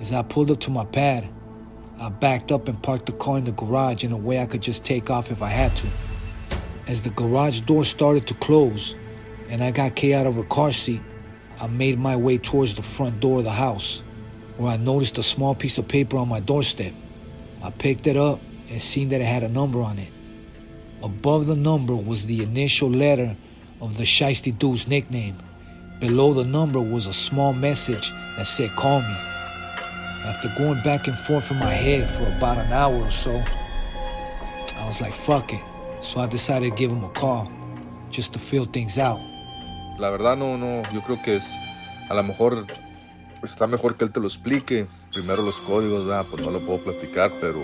As 0.00 0.12
I 0.12 0.22
pulled 0.22 0.50
up 0.50 0.60
to 0.60 0.70
my 0.70 0.84
pad, 0.84 1.30
I 1.98 2.10
backed 2.10 2.52
up 2.52 2.68
and 2.68 2.80
parked 2.82 3.06
the 3.06 3.12
car 3.12 3.38
in 3.38 3.44
the 3.44 3.52
garage 3.52 4.04
in 4.04 4.12
a 4.12 4.16
way 4.16 4.38
I 4.38 4.46
could 4.46 4.60
just 4.60 4.84
take 4.84 5.08
off 5.08 5.30
if 5.30 5.40
I 5.40 5.48
had 5.48 5.74
to. 5.76 5.88
As 6.86 7.02
the 7.02 7.10
garage 7.10 7.60
door 7.60 7.84
started 7.84 8.26
to 8.26 8.34
close 8.34 8.94
and 9.48 9.62
I 9.62 9.70
got 9.70 9.96
Kay 9.96 10.12
out 10.12 10.26
of 10.26 10.34
her 10.34 10.44
car 10.44 10.72
seat, 10.72 11.00
I 11.58 11.68
made 11.68 11.98
my 11.98 12.14
way 12.14 12.36
towards 12.36 12.74
the 12.74 12.82
front 12.82 13.20
door 13.20 13.38
of 13.38 13.44
the 13.44 13.50
house, 13.50 14.02
where 14.58 14.72
I 14.72 14.76
noticed 14.76 15.16
a 15.16 15.22
small 15.22 15.54
piece 15.54 15.78
of 15.78 15.88
paper 15.88 16.18
on 16.18 16.28
my 16.28 16.40
doorstep. 16.40 16.92
I 17.62 17.70
picked 17.70 18.06
it 18.06 18.16
up 18.16 18.40
and 18.68 18.80
seen 18.82 19.08
that 19.08 19.22
it 19.22 19.26
had 19.26 19.42
a 19.42 19.48
number 19.48 19.80
on 19.80 19.98
it. 19.98 20.12
Above 21.02 21.46
the 21.46 21.56
number 21.56 21.96
was 21.96 22.26
the 22.26 22.42
initial 22.42 22.90
letter 22.90 23.34
of 23.80 23.96
the 23.96 24.04
Shiesty 24.04 24.56
Dude's 24.56 24.86
nickname. 24.86 25.38
Below 25.98 26.34
the 26.34 26.44
number 26.44 26.80
was 26.80 27.06
a 27.06 27.12
small 27.14 27.54
message 27.54 28.10
that 28.36 28.46
said, 28.46 28.68
Call 28.70 29.00
me. 29.00 29.35
After 30.26 30.48
going 30.58 30.82
back 30.82 31.06
and 31.06 31.16
forth 31.16 31.50
in 31.52 31.58
my 31.58 31.72
head 31.72 32.08
for 32.10 32.26
about 32.36 32.58
an 32.58 32.72
hour 32.72 32.96
or 32.96 33.10
so, 33.12 33.30
I 33.30 34.86
was 34.86 35.00
like, 35.00 35.12
fuck 35.12 35.52
it. 35.52 35.62
So 36.02 36.20
I 36.20 36.26
decided 36.26 36.70
to 36.70 36.76
give 36.76 36.90
him 36.90 37.04
a 37.04 37.10
call 37.10 37.48
just 38.10 38.32
to 38.32 38.38
feel 38.38 38.64
things 38.66 38.98
out. 38.98 39.20
La 39.98 40.10
verdad 40.10 40.36
no, 40.36 40.56
no, 40.56 40.82
yo 40.92 41.00
creo 41.00 41.22
que 41.22 41.36
es, 41.36 41.44
a 42.10 42.14
lo 42.14 42.22
mejor 42.22 42.66
está 43.42 43.66
mejor 43.66 43.96
que 43.96 44.04
él 44.04 44.12
te 44.12 44.20
lo 44.20 44.26
explique. 44.26 44.86
Primero 45.12 45.42
los 45.42 45.56
códigos, 45.58 46.06
¿verdad? 46.06 46.26
pues 46.28 46.42
no 46.42 46.50
lo 46.50 46.60
puedo 46.60 46.78
platicar, 46.78 47.30
pero 47.40 47.60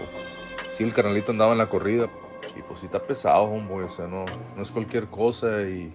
sí 0.77 0.85
el 0.85 0.95
carnalito 0.95 1.33
andaba 1.33 1.53
en 1.53 1.59
la 1.59 1.69
corrida 1.69 2.09
y 2.57 2.63
pues 2.63 2.81
sí 2.81 2.87
está 2.87 3.01
pesado, 3.01 3.43
hombre, 3.43 3.85
o 3.85 3.89
sea, 3.89 4.07
no, 4.07 4.25
no 4.57 4.63
es 4.63 4.71
cualquier 4.71 5.07
cosa 5.09 5.63
y, 5.63 5.93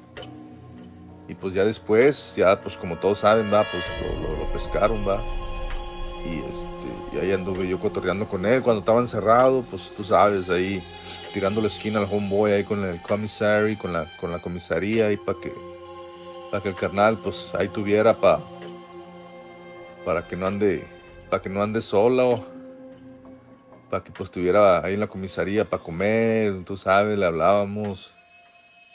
y 1.28 1.34
pues 1.34 1.54
ya 1.54 1.64
después, 1.64 2.36
ya 2.36 2.60
pues 2.60 2.78
como 2.78 2.98
todos 2.98 3.20
saben, 3.20 3.52
va, 3.52 3.64
pues 3.64 3.84
lo, 4.02 4.30
lo, 4.30 4.38
lo 4.38 4.46
pescaron, 4.52 4.98
va, 5.08 5.22
y 6.26 6.40
este, 6.40 7.22
ahí 7.22 7.32
anduve 7.32 7.68
yo 7.68 7.80
cotorreando 7.80 8.28
con 8.28 8.46
él. 8.46 8.62
Cuando 8.62 8.80
estaba 8.80 9.00
encerrado, 9.00 9.64
pues 9.70 9.92
tú 9.96 10.04
sabes, 10.04 10.50
ahí 10.50 10.82
tirando 11.34 11.62
la 11.62 11.68
esquina 11.68 12.00
al 12.00 12.08
homeboy 12.12 12.52
ahí 12.52 12.64
con 12.64 12.84
el 12.84 13.02
commissary, 13.02 13.76
con 13.76 13.94
la, 13.94 14.06
con 14.20 14.32
la 14.32 14.40
comisaría 14.40 15.08
ahí 15.08 15.18
para 15.18 15.38
que, 15.40 15.54
para 16.50 16.64
que 16.64 16.70
el 16.70 16.76
carnal 16.76 17.18
pues 17.18 17.52
ahí 17.54 17.68
tuviera 17.68 18.16
para, 18.16 18.40
para 20.06 20.28
que 20.28 20.36
no 20.36 20.48
ande, 20.48 20.88
para 21.30 21.42
que 21.42 21.50
no 21.50 21.62
ande 21.62 21.82
solo, 21.82 22.44
para 23.90 24.04
que 24.04 24.12
pues 24.12 24.30
estuviera 24.30 24.84
ahí 24.84 24.96
en 24.96 25.00
la 25.00 25.08
comisaría 25.08 25.66
para 25.66 25.84
comer, 25.84 26.64
tú 26.66 26.78
sabes, 26.78 27.18
le 27.18 27.26
hablábamos, 27.26 28.12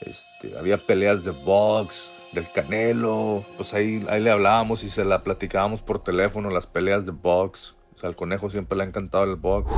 este, 0.01 0.59
había 0.59 0.79
peleas 0.79 1.23
de 1.25 1.31
box, 1.31 2.22
del 2.33 2.51
canelo, 2.51 3.45
pues 3.57 3.75
ahí, 3.75 4.05
ahí 4.09 4.23
le 4.23 4.31
hablábamos 4.31 4.83
y 4.85 4.91
se 4.91 5.05
la 5.05 5.23
platicábamos 5.23 5.83
por 5.83 5.99
teléfono, 5.99 6.51
las 6.51 6.67
peleas 6.67 7.05
de 7.05 7.13
box, 7.13 7.75
o 7.95 7.99
sea, 7.99 8.09
al 8.09 8.17
conejo 8.17 8.51
siempre 8.51 8.77
le 8.77 8.85
ha 8.85 8.87
encantado 8.87 9.25
el 9.25 9.37
box. 9.37 9.71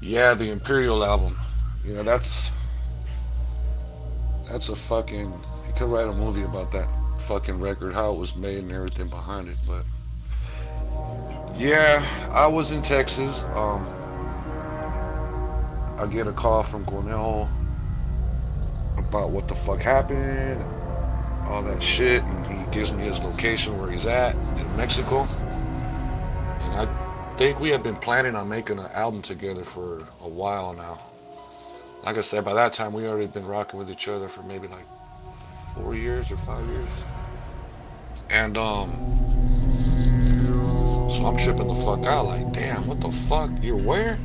Yeah, 0.00 0.34
the 0.34 0.50
Imperial 0.50 1.04
album. 1.04 1.36
You 1.84 1.94
know, 1.94 2.02
that's 2.02 2.50
that's 4.50 4.68
a 4.68 4.74
fucking. 4.74 5.30
You 5.30 5.72
could 5.76 5.88
write 5.88 6.08
a 6.08 6.12
movie 6.12 6.42
about 6.42 6.72
that 6.72 6.88
fucking 7.18 7.60
record, 7.60 7.94
how 7.94 8.12
it 8.12 8.18
was 8.18 8.36
made 8.36 8.58
and 8.58 8.72
everything 8.72 9.08
behind 9.08 9.48
it. 9.48 9.62
But 9.66 9.84
yeah, 11.56 12.04
I 12.32 12.46
was 12.48 12.72
in 12.72 12.82
Texas. 12.82 13.44
Um, 13.54 13.86
I 15.98 16.06
get 16.10 16.26
a 16.26 16.32
call 16.32 16.64
from 16.64 16.84
Cornell 16.84 17.48
about 18.98 19.30
what 19.30 19.48
the 19.48 19.54
fuck 19.54 19.80
happened, 19.80 20.62
all 21.46 21.62
that 21.62 21.82
shit, 21.82 22.22
and 22.22 22.46
he 22.46 22.64
gives 22.72 22.92
me 22.92 23.04
his 23.04 23.22
location 23.22 23.78
where 23.78 23.90
he's 23.90 24.06
at 24.06 24.34
in 24.58 24.76
Mexico. 24.76 25.24
And 26.60 26.74
I 26.74 27.34
think 27.36 27.60
we 27.60 27.68
had 27.68 27.82
been 27.82 27.96
planning 27.96 28.34
on 28.34 28.48
making 28.48 28.78
an 28.78 28.90
album 28.92 29.22
together 29.22 29.64
for 29.64 30.06
a 30.22 30.28
while 30.28 30.72
now. 30.74 30.98
Like 32.04 32.16
I 32.16 32.20
said, 32.20 32.44
by 32.44 32.54
that 32.54 32.72
time 32.72 32.92
we 32.92 33.06
already 33.06 33.26
been 33.26 33.46
rocking 33.46 33.78
with 33.78 33.90
each 33.90 34.08
other 34.08 34.28
for 34.28 34.42
maybe 34.42 34.66
like 34.68 34.86
four 35.74 35.94
years 35.94 36.30
or 36.30 36.36
five 36.36 36.66
years. 36.66 36.88
And 38.30 38.56
um 38.56 38.90
so 41.10 41.26
I'm 41.26 41.36
tripping 41.36 41.68
the 41.68 41.74
fuck 41.74 42.04
out, 42.04 42.26
like, 42.26 42.52
damn, 42.52 42.86
what 42.86 43.00
the 43.00 43.12
fuck? 43.12 43.50
You're 43.60 43.76
where? 43.76 44.18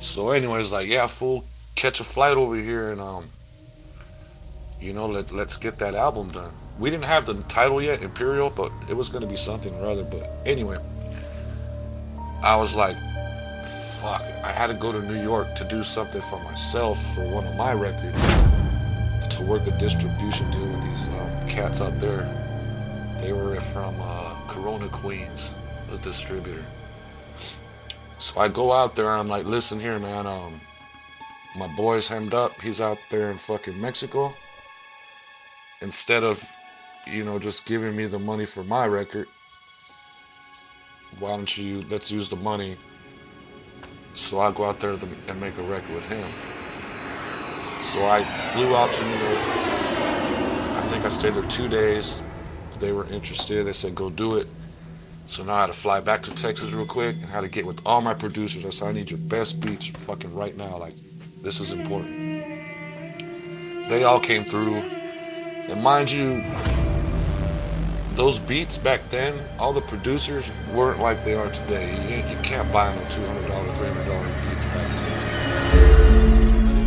So 0.00 0.30
anyways, 0.30 0.72
like, 0.72 0.88
yeah, 0.88 1.06
fool, 1.06 1.44
catch 1.76 2.00
a 2.00 2.04
flight 2.04 2.36
over 2.36 2.56
here 2.56 2.90
and 2.90 3.00
um 3.00 3.30
you 4.80 4.92
know, 4.92 5.06
let 5.06 5.30
let's 5.32 5.56
get 5.56 5.78
that 5.78 5.94
album 5.94 6.30
done. 6.30 6.50
We 6.78 6.90
didn't 6.90 7.04
have 7.04 7.26
the 7.26 7.34
title 7.44 7.82
yet, 7.82 8.02
Imperial, 8.02 8.50
but 8.50 8.72
it 8.88 8.94
was 8.94 9.08
gonna 9.08 9.26
be 9.26 9.36
something 9.36 9.74
or 9.74 9.86
other. 9.86 10.04
But 10.04 10.30
anyway, 10.46 10.78
I 12.42 12.56
was 12.56 12.74
like, 12.74 12.96
fuck, 14.00 14.22
I 14.42 14.50
had 14.50 14.68
to 14.68 14.74
go 14.74 14.92
to 14.92 15.02
New 15.02 15.22
York 15.22 15.54
to 15.56 15.64
do 15.64 15.82
something 15.82 16.22
for 16.22 16.40
myself 16.44 17.14
for 17.14 17.28
one 17.28 17.46
of 17.46 17.54
my 17.56 17.74
records, 17.74 18.16
to 19.36 19.44
work 19.44 19.66
a 19.66 19.78
distribution 19.78 20.50
deal 20.50 20.66
with 20.66 20.82
these 20.82 21.08
um, 21.08 21.48
cats 21.48 21.80
out 21.82 21.98
there. 22.00 22.22
They 23.20 23.34
were 23.34 23.60
from 23.60 23.94
uh, 24.00 24.34
Corona 24.48 24.88
Queens, 24.88 25.52
the 25.90 25.98
distributor. 25.98 26.64
So 28.18 28.40
I 28.40 28.48
go 28.48 28.72
out 28.72 28.96
there 28.96 29.10
and 29.10 29.20
I'm 29.20 29.28
like, 29.28 29.44
listen 29.44 29.78
here, 29.78 29.98
man, 29.98 30.26
um, 30.26 30.58
my 31.58 31.68
boy's 31.76 32.08
hemmed 32.08 32.32
up. 32.32 32.58
He's 32.60 32.80
out 32.80 32.98
there 33.10 33.30
in 33.30 33.36
fucking 33.36 33.78
Mexico. 33.78 34.34
Instead 35.82 36.24
of, 36.24 36.42
you 37.06 37.24
know, 37.24 37.38
just 37.38 37.66
giving 37.66 37.96
me 37.96 38.04
the 38.06 38.18
money 38.18 38.44
for 38.44 38.64
my 38.64 38.86
record, 38.86 39.26
why 41.18 41.30
don't 41.30 41.56
you 41.56 41.82
let's 41.90 42.10
use 42.10 42.30
the 42.30 42.36
money 42.36 42.76
so 44.14 44.40
I 44.40 44.52
go 44.52 44.64
out 44.64 44.80
there 44.80 44.90
and 44.90 45.40
make 45.40 45.56
a 45.58 45.62
record 45.62 45.94
with 45.94 46.06
him. 46.06 46.26
So 47.82 48.04
I 48.06 48.22
flew 48.52 48.76
out 48.76 48.92
to 48.92 49.04
New 49.04 49.16
York. 49.16 49.38
I 50.76 50.82
think 50.88 51.04
I 51.04 51.08
stayed 51.08 51.34
there 51.34 51.42
two 51.44 51.68
days. 51.68 52.20
They 52.78 52.92
were 52.92 53.06
interested. 53.06 53.64
They 53.66 53.72
said, 53.72 53.94
go 53.94 54.10
do 54.10 54.36
it. 54.36 54.46
So 55.26 55.42
now 55.44 55.54
I 55.54 55.60
had 55.62 55.66
to 55.68 55.72
fly 55.72 56.00
back 56.00 56.22
to 56.24 56.34
Texas 56.34 56.72
real 56.72 56.86
quick 56.86 57.14
and 57.16 57.24
had 57.26 57.40
to 57.42 57.48
get 57.48 57.64
with 57.64 57.80
all 57.86 58.00
my 58.00 58.14
producers. 58.14 58.66
I 58.66 58.70
said, 58.70 58.88
I 58.88 58.92
need 58.92 59.10
your 59.10 59.20
best 59.20 59.60
beats 59.60 59.86
fucking 59.86 60.34
right 60.34 60.56
now. 60.56 60.76
Like, 60.76 60.94
this 61.42 61.60
is 61.60 61.72
important. 61.72 62.44
They 63.88 64.04
all 64.04 64.20
came 64.20 64.44
through. 64.44 64.82
And 65.68 65.82
mind 65.82 66.10
you, 66.10 66.42
those 68.14 68.38
beats 68.38 68.78
back 68.78 69.08
then, 69.10 69.38
all 69.58 69.72
the 69.72 69.80
producers 69.82 70.44
weren't 70.72 71.00
like 71.00 71.24
they 71.24 71.34
are 71.34 71.50
today. 71.50 71.90
You, 72.08 72.16
you 72.28 72.36
can't 72.42 72.70
buy 72.72 72.92
them 72.92 73.04
$200, 73.06 73.74
$300 73.74 74.48
beats 74.48 74.64
back 74.66 74.88
then. 74.88 75.10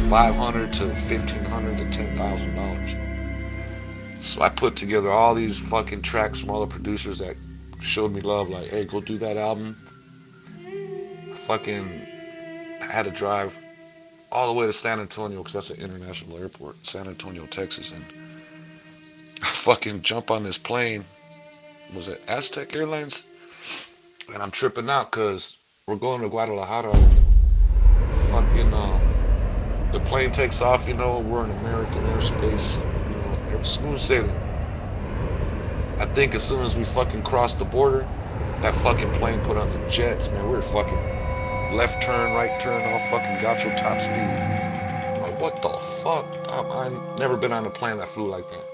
500 0.10 0.74
to 0.74 0.86
1500 0.86 1.78
to 1.78 1.86
$10,000. 2.00 4.22
So 4.22 4.42
I 4.42 4.50
put 4.50 4.76
together 4.76 5.10
all 5.10 5.34
these 5.36 5.58
fucking 5.58 6.02
tracks 6.02 6.42
from 6.42 6.50
all 6.50 6.60
the 6.62 6.68
producers 6.68 7.20
that 7.20 7.36
showed 7.82 8.12
me 8.14 8.22
love, 8.22 8.50
like, 8.50 8.68
hey, 8.68 8.86
go 8.86 9.02
do 9.02 9.18
that 9.18 9.38
album. 9.38 9.76
Fucking 11.34 12.08
had 12.80 13.04
to 13.04 13.12
drive 13.12 13.60
all 14.32 14.54
the 14.54 14.60
way 14.60 14.66
to 14.66 14.74
San 14.74 15.00
Antonio, 15.00 15.40
because 15.40 15.54
that's 15.54 15.70
an 15.72 15.82
international 15.84 16.38
airport, 16.38 16.76
San 16.86 17.08
Antonio, 17.08 17.46
Texas. 17.46 17.92
And 17.92 18.04
I 19.44 19.46
fucking 19.48 20.04
jump 20.04 20.32
on 20.32 20.44
this 20.44 20.58
plane. 20.58 21.04
Was 21.94 22.08
it 22.08 22.24
Aztec 22.30 22.74
Airlines? 22.76 23.30
And 24.34 24.42
I'm 24.42 24.52
tripping 24.52 24.90
out 24.90 25.12
because 25.12 25.58
we're 25.86 25.98
going 25.98 26.22
to 26.22 26.30
Guadalajara. 26.30 26.94
Fucking, 28.32 28.74
um, 28.74 29.02
the 29.92 30.00
plane 30.06 30.32
takes 30.32 30.62
off, 30.62 30.88
you 30.88 30.94
know, 30.94 31.20
we're 31.20 31.44
in 31.44 31.52
American 31.52 32.02
airspace, 32.04 32.74
you 33.50 33.58
know, 33.58 33.64
smooth 33.64 34.00
sailing. 34.00 34.30
I 36.00 36.06
think 36.06 36.36
as 36.36 36.44
soon 36.44 36.64
as 36.64 36.78
we 36.78 36.86
fucking 36.86 37.24
crossed 37.24 37.60
the 37.60 37.66
border, 37.66 38.08
that 38.62 38.74
fucking 38.76 39.12
plane 39.16 39.42
put 39.42 39.58
on 39.58 39.70
the 39.70 39.90
jets, 39.90 40.32
man. 40.32 40.46
We 40.46 40.56
were 40.56 40.62
fucking 40.62 41.76
left 41.76 42.02
turn, 42.02 42.34
right 42.34 42.58
turn, 42.62 42.82
all 42.86 43.00
fucking 43.12 43.42
got 43.42 43.62
your 43.62 43.76
top 43.76 44.00
speed. 44.00 44.16
Like, 45.22 45.42
what 45.42 45.62
the 45.62 45.70
fuck? 46.02 46.26
I've 46.50 47.20
never 47.20 47.36
been 47.36 47.52
on 47.52 47.66
a 47.66 47.70
plane 47.70 47.98
that 47.98 48.08
flew 48.08 48.28
like 48.28 48.50
that. 48.50 48.73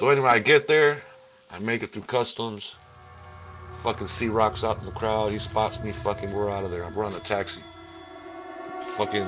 So 0.00 0.08
anyway, 0.08 0.30
I 0.30 0.38
get 0.38 0.66
there, 0.66 1.02
I 1.50 1.58
make 1.58 1.82
it 1.82 1.92
through 1.92 2.04
customs. 2.04 2.74
Fucking 3.82 4.06
C 4.06 4.28
Rock's 4.28 4.64
out 4.64 4.78
in 4.78 4.86
the 4.86 4.92
crowd. 4.92 5.30
He 5.30 5.38
spots 5.38 5.78
me. 5.84 5.92
Fucking, 5.92 6.32
we're 6.32 6.50
out 6.50 6.64
of 6.64 6.70
there. 6.70 6.90
We're 6.96 7.04
on 7.04 7.12
a 7.12 7.18
taxi. 7.18 7.60
Fucking, 8.96 9.26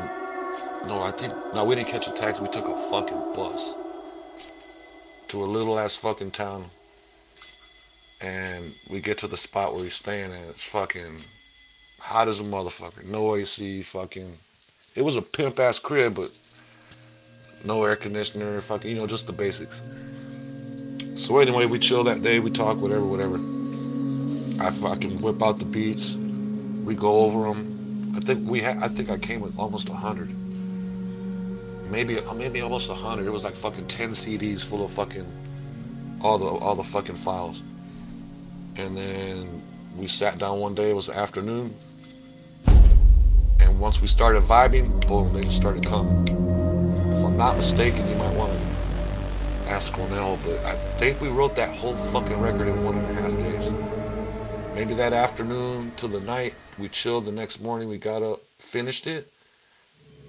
no, 0.87 1.03
I 1.03 1.11
think, 1.11 1.35
no, 1.55 1.67
we 1.67 1.75
didn't 1.75 1.89
catch 1.89 2.09
a 2.09 2.13
taxi. 2.13 2.41
We 2.41 2.49
took 2.49 2.67
a 2.67 2.75
fucking 2.89 3.35
bus 3.37 3.75
to 5.29 5.43
a 5.43 5.45
little 5.45 5.79
ass 5.79 5.95
fucking 5.95 6.31
town. 6.31 6.65
And 8.23 8.65
we 8.91 9.03
get 9.03 9.19
to 9.19 9.27
the 9.27 9.37
spot 9.37 9.75
where 9.75 9.85
he's 9.85 9.93
staying 9.93 10.33
and 10.33 10.49
it's 10.49 10.65
fucking 10.65 11.19
hot 11.99 12.29
as 12.29 12.41
a 12.41 12.45
motherfucker. 12.45 13.07
No 13.11 13.37
AC, 13.37 13.83
fucking. 13.83 14.39
It 14.97 15.03
was 15.03 15.17
a 15.17 15.23
pimp 15.37 15.59
ass 15.59 15.79
crib, 15.79 16.15
but 16.15 16.31
no 17.63 17.85
air 17.85 17.95
conditioner, 17.95 18.63
fucking, 18.63 18.91
you 18.91 18.97
know, 18.97 19.07
just 19.07 19.27
the 19.27 19.35
basics. 19.35 19.83
So 21.15 21.39
anyway, 21.39 21.67
we 21.67 21.79
chill 21.79 22.05
that 22.05 22.23
day, 22.23 22.41
we 22.41 22.51
talk, 22.51 22.79
whatever, 22.79 23.05
whatever. 23.05 23.37
I 24.65 24.71
fucking 24.71 25.21
whip 25.21 25.43
out 25.43 25.59
the 25.59 25.67
beats, 25.67 26.15
we 26.85 26.95
go 26.95 27.25
over 27.25 27.49
them. 27.49 28.15
I 28.17 28.21
think 28.21 28.49
we 28.49 28.61
had, 28.61 28.79
I 28.79 28.89
think 28.89 29.11
I 29.11 29.19
came 29.19 29.41
with 29.41 29.59
almost 29.59 29.89
a 29.91 29.95
hundred, 29.95 30.31
maybe, 31.91 32.19
uh, 32.19 32.35
maybe 32.35 32.63
almost 32.63 32.89
a 32.89 32.95
hundred. 32.95 33.27
It 33.27 33.31
was 33.31 33.45
like 33.45 33.57
fucking 33.57 33.89
ten 33.89 34.11
CDs 34.11 34.65
full 34.65 34.85
of 34.85 34.91
fucking 34.91 35.27
all 36.23 36.39
the 36.39 36.47
all 36.47 36.75
the 36.75 36.85
fucking 36.85 37.17
files. 37.17 37.63
And 38.77 38.97
then 38.97 39.63
we 39.97 40.07
sat 40.07 40.39
down 40.39 40.61
one 40.61 40.75
day. 40.75 40.91
It 40.91 40.95
was 40.95 41.11
afternoon, 41.11 41.75
and 43.61 43.81
once 43.81 44.01
we 44.01 44.09
started 44.09 44.43
vibing, 44.45 45.07
boom, 45.07 45.33
they 45.35 45.43
just 45.43 45.57
started 45.57 45.85
coming. 45.85 46.23
If 46.23 47.25
I'm 47.25 47.37
not 47.37 47.57
mistaken, 47.57 48.09
you 48.09 48.22
ask 49.73 49.95
Cornell, 49.95 50.39
but 50.45 50.63
I 50.67 50.75
think 50.99 51.19
we 51.23 51.29
wrote 51.29 51.57
that 51.57 51.75
whole 51.75 51.97
fucking 51.97 52.39
record 52.39 52.69
in 52.69 52.85
one 52.85 52.99
and 52.99 53.19
a 53.19 53.23
half 53.23 53.33
days. 53.33 53.73
Maybe 54.75 54.93
that 54.95 55.15
afternoon 55.15 55.93
to 55.97 56.09
the 56.09 56.21
night, 56.21 56.53
we 56.79 56.89
chilled. 56.89 57.25
The 57.25 57.33
next 57.33 57.63
morning, 57.63 57.89
we 57.89 57.97
got 57.97 58.23
up, 58.23 58.41
finished 58.59 59.07
it. 59.07 59.33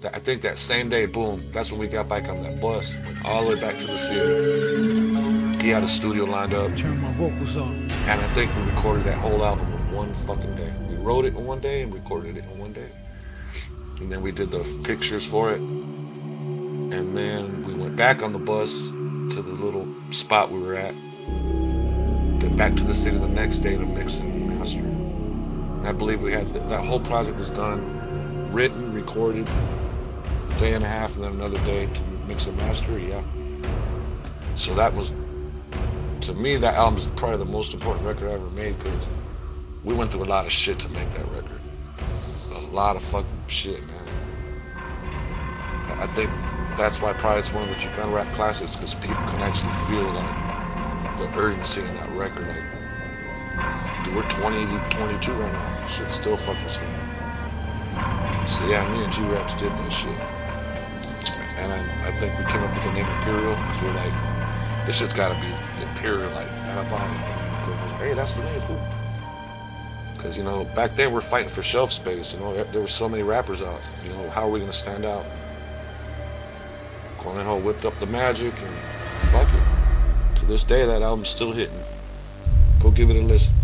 I 0.02 0.18
think 0.18 0.40
that 0.42 0.56
same 0.56 0.88
day, 0.88 1.04
boom, 1.04 1.44
that's 1.52 1.70
when 1.70 1.78
we 1.78 1.88
got 1.88 2.08
back 2.08 2.28
on 2.28 2.42
that 2.42 2.58
bus, 2.58 2.96
went 2.96 3.26
all 3.26 3.44
the 3.44 3.54
way 3.54 3.60
back 3.60 3.78
to 3.80 3.86
the 3.86 3.98
city. 3.98 5.62
He 5.62 5.68
had 5.68 5.82
a 5.82 5.88
studio 5.88 6.24
lined 6.24 6.54
up. 6.54 6.74
Turn 6.76 6.98
my 7.02 7.12
vocals 7.12 7.58
up. 7.58 7.68
And 7.68 8.20
I 8.20 8.28
think 8.32 8.54
we 8.56 8.62
recorded 8.62 9.04
that 9.04 9.18
whole 9.18 9.44
album 9.44 9.70
in 9.72 9.92
one 9.92 10.12
fucking 10.14 10.56
day. 10.56 10.72
We 10.88 10.96
wrote 10.96 11.26
it 11.26 11.34
in 11.36 11.44
one 11.44 11.60
day 11.60 11.82
and 11.82 11.92
recorded 11.92 12.38
it 12.38 12.44
in 12.44 12.58
one 12.58 12.72
day. 12.72 12.88
And 14.00 14.10
then 14.10 14.22
we 14.22 14.32
did 14.32 14.50
the 14.50 14.64
pictures 14.84 15.24
for 15.24 15.52
it. 15.52 15.60
And 15.60 17.16
then 17.16 17.62
we 17.64 17.74
went 17.74 17.94
back 17.94 18.22
on 18.22 18.32
the 18.32 18.38
bus 18.38 18.90
the 19.54 19.64
little 19.64 19.84
spot 20.12 20.50
we 20.50 20.60
were 20.60 20.74
at. 20.74 20.94
Get 22.40 22.56
back 22.56 22.74
to 22.76 22.84
the 22.84 22.94
city 22.94 23.18
the 23.18 23.28
next 23.28 23.60
day 23.60 23.76
to 23.76 23.86
mix 23.86 24.18
and 24.18 24.58
master. 24.58 24.80
And 24.80 25.86
I 25.86 25.92
believe 25.92 26.22
we 26.22 26.32
had 26.32 26.46
th- 26.46 26.64
that 26.64 26.84
whole 26.84 27.00
project 27.00 27.38
was 27.38 27.50
done, 27.50 28.52
written, 28.52 28.92
recorded, 28.92 29.48
a 29.48 30.58
day 30.58 30.74
and 30.74 30.84
a 30.84 30.88
half, 30.88 31.14
and 31.14 31.24
then 31.24 31.32
another 31.32 31.58
day 31.58 31.86
to 31.86 32.02
mix 32.26 32.46
and 32.46 32.56
master. 32.58 32.98
Yeah. 32.98 33.22
So 34.56 34.74
that 34.74 34.92
was, 34.94 35.12
to 36.22 36.34
me, 36.34 36.56
that 36.56 36.74
album 36.74 36.98
is 36.98 37.06
probably 37.08 37.38
the 37.38 37.44
most 37.44 37.74
important 37.74 38.06
record 38.06 38.28
I 38.28 38.32
ever 38.34 38.50
made 38.50 38.78
because 38.78 39.06
we 39.84 39.94
went 39.94 40.10
through 40.10 40.24
a 40.24 40.26
lot 40.26 40.46
of 40.46 40.52
shit 40.52 40.78
to 40.80 40.88
make 40.90 41.10
that 41.12 41.26
record. 41.28 41.60
A 42.54 42.74
lot 42.74 42.96
of 42.96 43.02
fucking 43.02 43.28
shit, 43.46 43.80
man. 43.86 43.94
I 45.98 46.06
think 46.06 46.30
that's 46.76 47.00
why 47.00 47.12
it's 47.38 47.52
one 47.52 47.64
of 47.64 47.68
the 47.70 47.76
Chicano 47.76 48.12
rap 48.12 48.26
classics 48.34 48.74
because 48.76 48.94
people 48.94 49.24
can 49.26 49.42
actually 49.42 49.70
feel 49.70 50.10
like 50.10 50.34
the 51.18 51.30
urgency 51.36 51.80
in 51.80 51.94
that 51.94 52.10
record. 52.10 52.48
Like, 52.48 52.64
dude, 54.04 54.14
we're 54.14 54.28
20, 54.30 54.66
22 54.90 55.32
right 55.32 55.52
now. 55.52 55.86
Shit's 55.86 56.14
still 56.14 56.36
fucking 56.36 56.68
sweet. 56.68 56.88
So 58.46 58.66
yeah, 58.66 58.84
me 58.92 59.04
and 59.04 59.12
G-Raps 59.12 59.54
did 59.54 59.72
this 59.78 59.94
shit. 59.94 60.18
And 61.58 61.72
I, 61.72 62.08
I 62.08 62.10
think 62.18 62.36
we 62.38 62.44
came 62.46 62.62
up 62.62 62.74
with 62.74 62.84
the 62.84 62.92
name 62.92 63.06
Imperial 63.06 63.56
we're 63.82 63.92
like, 63.92 64.12
this 64.86 64.96
shit's 64.96 65.14
gotta 65.14 65.40
be 65.40 65.48
Imperial, 65.82 66.30
like 66.32 66.48
Alabama. 66.66 67.14
Hey, 67.98 68.14
that's 68.14 68.34
the 68.34 68.42
name, 68.44 68.60
fool. 68.60 68.80
Because, 70.16 70.36
you 70.36 70.42
know, 70.42 70.64
back 70.74 70.94
then 70.94 71.12
we're 71.12 71.20
fighting 71.20 71.48
for 71.48 71.62
shelf 71.62 71.92
space. 71.92 72.32
You 72.32 72.40
know, 72.40 72.64
there 72.64 72.80
were 72.80 72.86
so 72.86 73.08
many 73.08 73.22
rappers 73.22 73.62
out. 73.62 73.88
You 74.04 74.12
know, 74.14 74.28
how 74.30 74.42
are 74.42 74.50
we 74.50 74.58
gonna 74.60 74.72
stand 74.72 75.04
out? 75.04 75.24
Cornell 77.24 77.58
whipped 77.58 77.86
up 77.86 77.98
the 78.00 78.06
magic 78.06 78.52
and 78.52 78.76
fuck 79.30 79.48
it. 79.48 80.36
To 80.36 80.44
this 80.44 80.62
day, 80.62 80.84
that 80.84 81.00
album's 81.00 81.30
still 81.30 81.52
hitting. 81.52 81.80
Go 82.82 82.90
give 82.90 83.08
it 83.08 83.16
a 83.16 83.22
listen. 83.22 83.54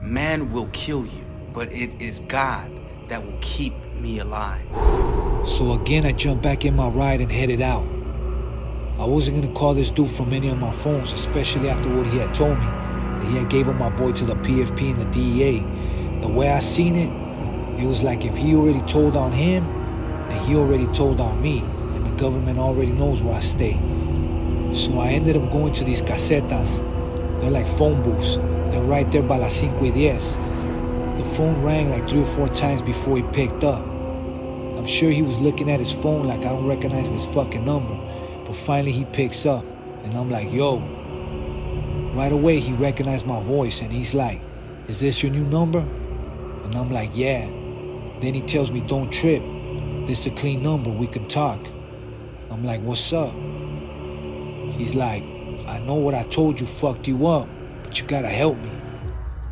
Man 0.00 0.52
will 0.52 0.68
kill 0.72 1.04
you, 1.04 1.26
but 1.52 1.72
it 1.72 2.00
is 2.00 2.20
God 2.20 2.70
that 3.08 3.24
will 3.24 3.36
keep 3.40 3.74
me 3.94 4.20
alive. 4.20 4.64
So 5.44 5.72
again, 5.72 6.06
I 6.06 6.12
jumped 6.12 6.44
back 6.44 6.64
in 6.64 6.76
my 6.76 6.86
ride 6.86 7.20
and 7.20 7.32
headed 7.32 7.62
out. 7.62 7.86
I 9.00 9.04
wasn't 9.04 9.40
gonna 9.40 9.52
call 9.52 9.74
this 9.74 9.90
dude 9.90 10.08
from 10.08 10.32
any 10.32 10.48
of 10.50 10.58
my 10.58 10.70
phones, 10.70 11.12
especially 11.12 11.68
after 11.68 11.92
what 11.92 12.06
he 12.06 12.18
had 12.18 12.32
told 12.32 12.60
me. 12.60 12.66
That 12.66 13.24
he 13.24 13.38
had 13.38 13.50
gave 13.50 13.68
up 13.68 13.74
my 13.74 13.90
boy 13.90 14.12
to 14.12 14.24
the 14.24 14.36
PFP 14.36 14.92
and 14.92 15.00
the 15.00 15.06
DEA. 15.06 16.20
The 16.20 16.28
way 16.28 16.50
I 16.50 16.60
seen 16.60 16.94
it, 16.94 17.82
it 17.82 17.86
was 17.88 18.04
like 18.04 18.24
if 18.24 18.36
he 18.36 18.54
already 18.54 18.82
told 18.82 19.16
on 19.16 19.32
him, 19.32 19.77
then 20.28 20.44
he 20.44 20.54
already 20.54 20.86
told 20.88 21.20
on 21.20 21.40
me, 21.40 21.60
and 21.60 22.04
the 22.04 22.10
government 22.12 22.58
already 22.58 22.92
knows 22.92 23.20
where 23.20 23.34
I 23.34 23.40
stay. 23.40 23.74
So 24.72 24.98
I 24.98 25.08
ended 25.08 25.36
up 25.36 25.50
going 25.50 25.72
to 25.74 25.84
these 25.84 26.02
casetas. 26.02 26.78
They're 27.40 27.50
like 27.50 27.66
phone 27.66 28.02
booths. 28.02 28.36
They're 28.70 28.82
right 28.82 29.10
there 29.10 29.22
by 29.22 29.38
La 29.38 29.48
Cinco 29.48 29.80
y 29.80 29.90
Diez. 29.90 30.36
The 31.16 31.24
phone 31.24 31.62
rang 31.62 31.90
like 31.90 32.08
three 32.08 32.20
or 32.20 32.26
four 32.26 32.48
times 32.48 32.82
before 32.82 33.16
he 33.16 33.22
picked 33.32 33.64
up. 33.64 33.84
I'm 34.76 34.86
sure 34.86 35.10
he 35.10 35.22
was 35.22 35.38
looking 35.38 35.70
at 35.70 35.80
his 35.80 35.90
phone 35.90 36.26
like 36.26 36.40
I 36.40 36.50
don't 36.50 36.66
recognize 36.66 37.10
this 37.10 37.26
fucking 37.26 37.64
number. 37.64 37.96
But 38.44 38.54
finally 38.54 38.92
he 38.92 39.04
picks 39.06 39.46
up, 39.46 39.64
and 40.04 40.14
I'm 40.14 40.30
like, 40.30 40.52
yo. 40.52 40.78
Right 42.14 42.32
away 42.32 42.58
he 42.60 42.72
recognized 42.72 43.26
my 43.26 43.42
voice, 43.42 43.80
and 43.80 43.92
he's 43.92 44.14
like, 44.14 44.40
is 44.86 45.00
this 45.00 45.22
your 45.22 45.32
new 45.32 45.44
number? 45.44 45.80
And 45.80 46.74
I'm 46.74 46.90
like, 46.90 47.10
yeah. 47.14 47.46
Then 48.20 48.34
he 48.34 48.42
tells 48.42 48.70
me, 48.70 48.80
don't 48.80 49.10
trip. 49.10 49.42
This 50.08 50.20
is 50.20 50.32
a 50.32 50.36
clean 50.36 50.62
number, 50.62 50.88
we 50.88 51.06
can 51.06 51.28
talk. 51.28 51.60
I'm 52.50 52.64
like, 52.64 52.80
what's 52.80 53.12
up? 53.12 53.34
He's 54.72 54.94
like, 54.94 55.22
I 55.66 55.80
know 55.84 55.96
what 55.96 56.14
I 56.14 56.22
told 56.22 56.58
you 56.58 56.64
fucked 56.64 57.06
you 57.06 57.26
up, 57.26 57.46
but 57.82 58.00
you 58.00 58.06
gotta 58.06 58.30
help 58.30 58.56
me. 58.56 58.70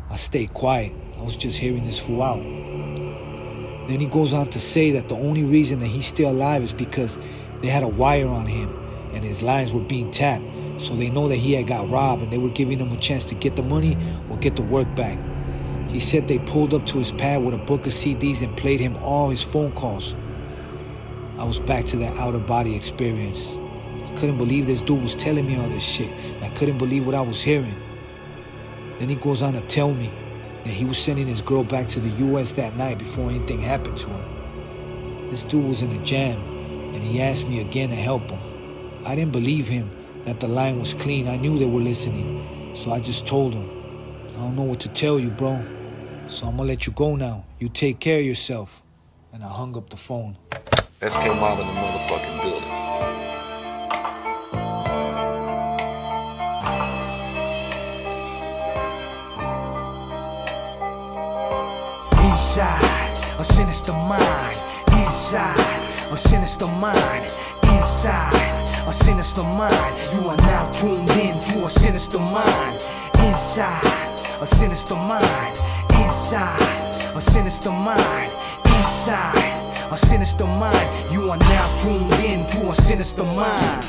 I 0.09 0.15
stayed 0.15 0.55
quiet. 0.55 0.95
I 1.15 1.21
was 1.21 1.37
just 1.37 1.59
hearing 1.59 1.83
this 1.83 1.99
fool 1.99 2.23
out. 2.23 2.41
Then 3.87 3.99
he 3.99 4.07
goes 4.07 4.33
on 4.33 4.49
to 4.49 4.59
say 4.59 4.89
that 4.93 5.09
the 5.09 5.15
only 5.15 5.43
reason 5.43 5.77
that 5.77 5.89
he's 5.89 6.07
still 6.07 6.31
alive 6.31 6.63
is 6.63 6.73
because 6.73 7.19
they 7.61 7.67
had 7.67 7.83
a 7.83 7.87
wire 7.87 8.27
on 8.27 8.47
him 8.47 8.75
and 9.13 9.23
his 9.23 9.43
lines 9.43 9.71
were 9.71 9.81
being 9.81 10.09
tapped. 10.09 10.43
So 10.81 10.95
they 10.95 11.11
know 11.11 11.27
that 11.27 11.35
he 11.35 11.53
had 11.53 11.67
got 11.67 11.87
robbed 11.87 12.23
and 12.23 12.33
they 12.33 12.39
were 12.39 12.49
giving 12.49 12.79
him 12.79 12.91
a 12.91 12.97
chance 12.97 13.25
to 13.25 13.35
get 13.35 13.55
the 13.57 13.61
money 13.61 13.95
or 14.27 14.37
get 14.37 14.55
the 14.55 14.63
work 14.63 14.87
back. 14.95 15.19
He 15.87 15.99
said 15.99 16.27
they 16.27 16.39
pulled 16.39 16.73
up 16.73 16.87
to 16.87 16.97
his 16.97 17.11
pad 17.11 17.43
with 17.43 17.53
a 17.53 17.59
book 17.59 17.85
of 17.85 17.93
CDs 17.93 18.41
and 18.41 18.57
played 18.57 18.79
him 18.79 18.97
all 18.97 19.29
his 19.29 19.43
phone 19.43 19.71
calls. 19.73 20.15
I 21.37 21.43
was 21.43 21.59
back 21.59 21.85
to 21.85 21.97
that 21.97 22.17
outer 22.17 22.39
body 22.39 22.75
experience. 22.75 23.51
I 23.51 24.15
couldn't 24.19 24.39
believe 24.39 24.65
this 24.65 24.81
dude 24.81 25.03
was 25.03 25.13
telling 25.13 25.45
me 25.45 25.55
all 25.55 25.69
this 25.69 25.83
shit. 25.83 26.11
I 26.41 26.49
couldn't 26.49 26.79
believe 26.79 27.05
what 27.05 27.13
I 27.13 27.21
was 27.21 27.43
hearing. 27.43 27.75
Then 28.97 29.09
he 29.09 29.15
goes 29.15 29.43
on 29.43 29.53
to 29.53 29.61
tell 29.61 29.93
me 29.93 30.11
that 30.63 30.71
he 30.71 30.83
was 30.83 30.97
sending 30.97 31.27
his 31.27 31.41
girl 31.41 31.63
back 31.63 31.87
to 31.89 31.99
the 31.99 32.09
US 32.25 32.53
that 32.53 32.75
night 32.75 32.97
before 32.97 33.29
anything 33.29 33.61
happened 33.61 33.99
to 33.99 34.09
him. 34.09 35.29
This 35.29 35.43
dude 35.43 35.67
was 35.67 35.83
in 35.83 35.91
a 35.91 36.03
jam, 36.03 36.39
and 36.95 37.03
he 37.03 37.21
asked 37.21 37.47
me 37.47 37.61
again 37.61 37.89
to 37.89 37.95
help 37.95 38.31
him. 38.31 38.39
I 39.05 39.13
didn't 39.13 39.31
believe 39.31 39.67
him 39.67 39.91
that 40.25 40.39
the 40.39 40.47
line 40.47 40.79
was 40.79 40.95
clean. 40.95 41.27
I 41.27 41.37
knew 41.37 41.59
they 41.59 41.65
were 41.65 41.81
listening, 41.81 42.75
so 42.75 42.91
I 42.91 42.99
just 42.99 43.27
told 43.27 43.53
him, 43.53 43.69
I 44.29 44.39
don't 44.39 44.55
know 44.55 44.63
what 44.63 44.79
to 44.79 44.89
tell 44.89 45.19
you, 45.19 45.29
bro. 45.29 45.63
So 46.29 46.47
I'm 46.47 46.57
gonna 46.57 46.69
let 46.69 46.87
you 46.87 46.93
go 46.93 47.15
now. 47.15 47.45
You 47.59 47.69
take 47.69 47.99
care 47.99 48.19
of 48.19 48.25
yourself. 48.25 48.81
And 49.31 49.43
I 49.43 49.49
hung 49.49 49.77
up 49.77 49.91
the 49.91 49.97
phone. 49.97 50.37
SK 50.99 51.27
Mob 51.27 51.59
in 51.59 51.67
the 51.67 51.73
motherfucking 51.73 52.41
building. 52.41 52.63
Inside, 62.31 63.37
a 63.37 63.45
sinister 63.45 63.93
mind. 63.93 64.57
Inside, 65.05 65.55
a 66.11 66.17
sinister 66.17 66.65
mind. 66.65 67.31
Inside, 67.61 68.87
a 68.87 68.91
sinister 68.91 69.43
mind. 69.43 70.13
You 70.15 70.29
are 70.29 70.37
now 70.37 70.71
tuned 70.71 71.11
in 71.11 71.39
to 71.41 71.65
a 71.65 71.69
sinister 71.69 72.17
mind. 72.17 72.81
Inside, 73.19 73.85
a 74.41 74.47
sinister 74.47 74.95
mind. 74.95 75.57
Inside, 75.91 76.59
a 77.15 77.21
sinister 77.21 77.69
mind. 77.69 78.31
Inside, 78.65 79.56
a 79.91 79.97
sinister 79.97 80.45
mind. 80.45 81.11
You 81.11 81.31
are 81.31 81.37
now 81.37 81.77
tuned 81.81 82.11
in 82.25 82.45
to 82.47 82.69
a 82.69 82.75
sinister 82.75 83.23
mind. 83.23 83.85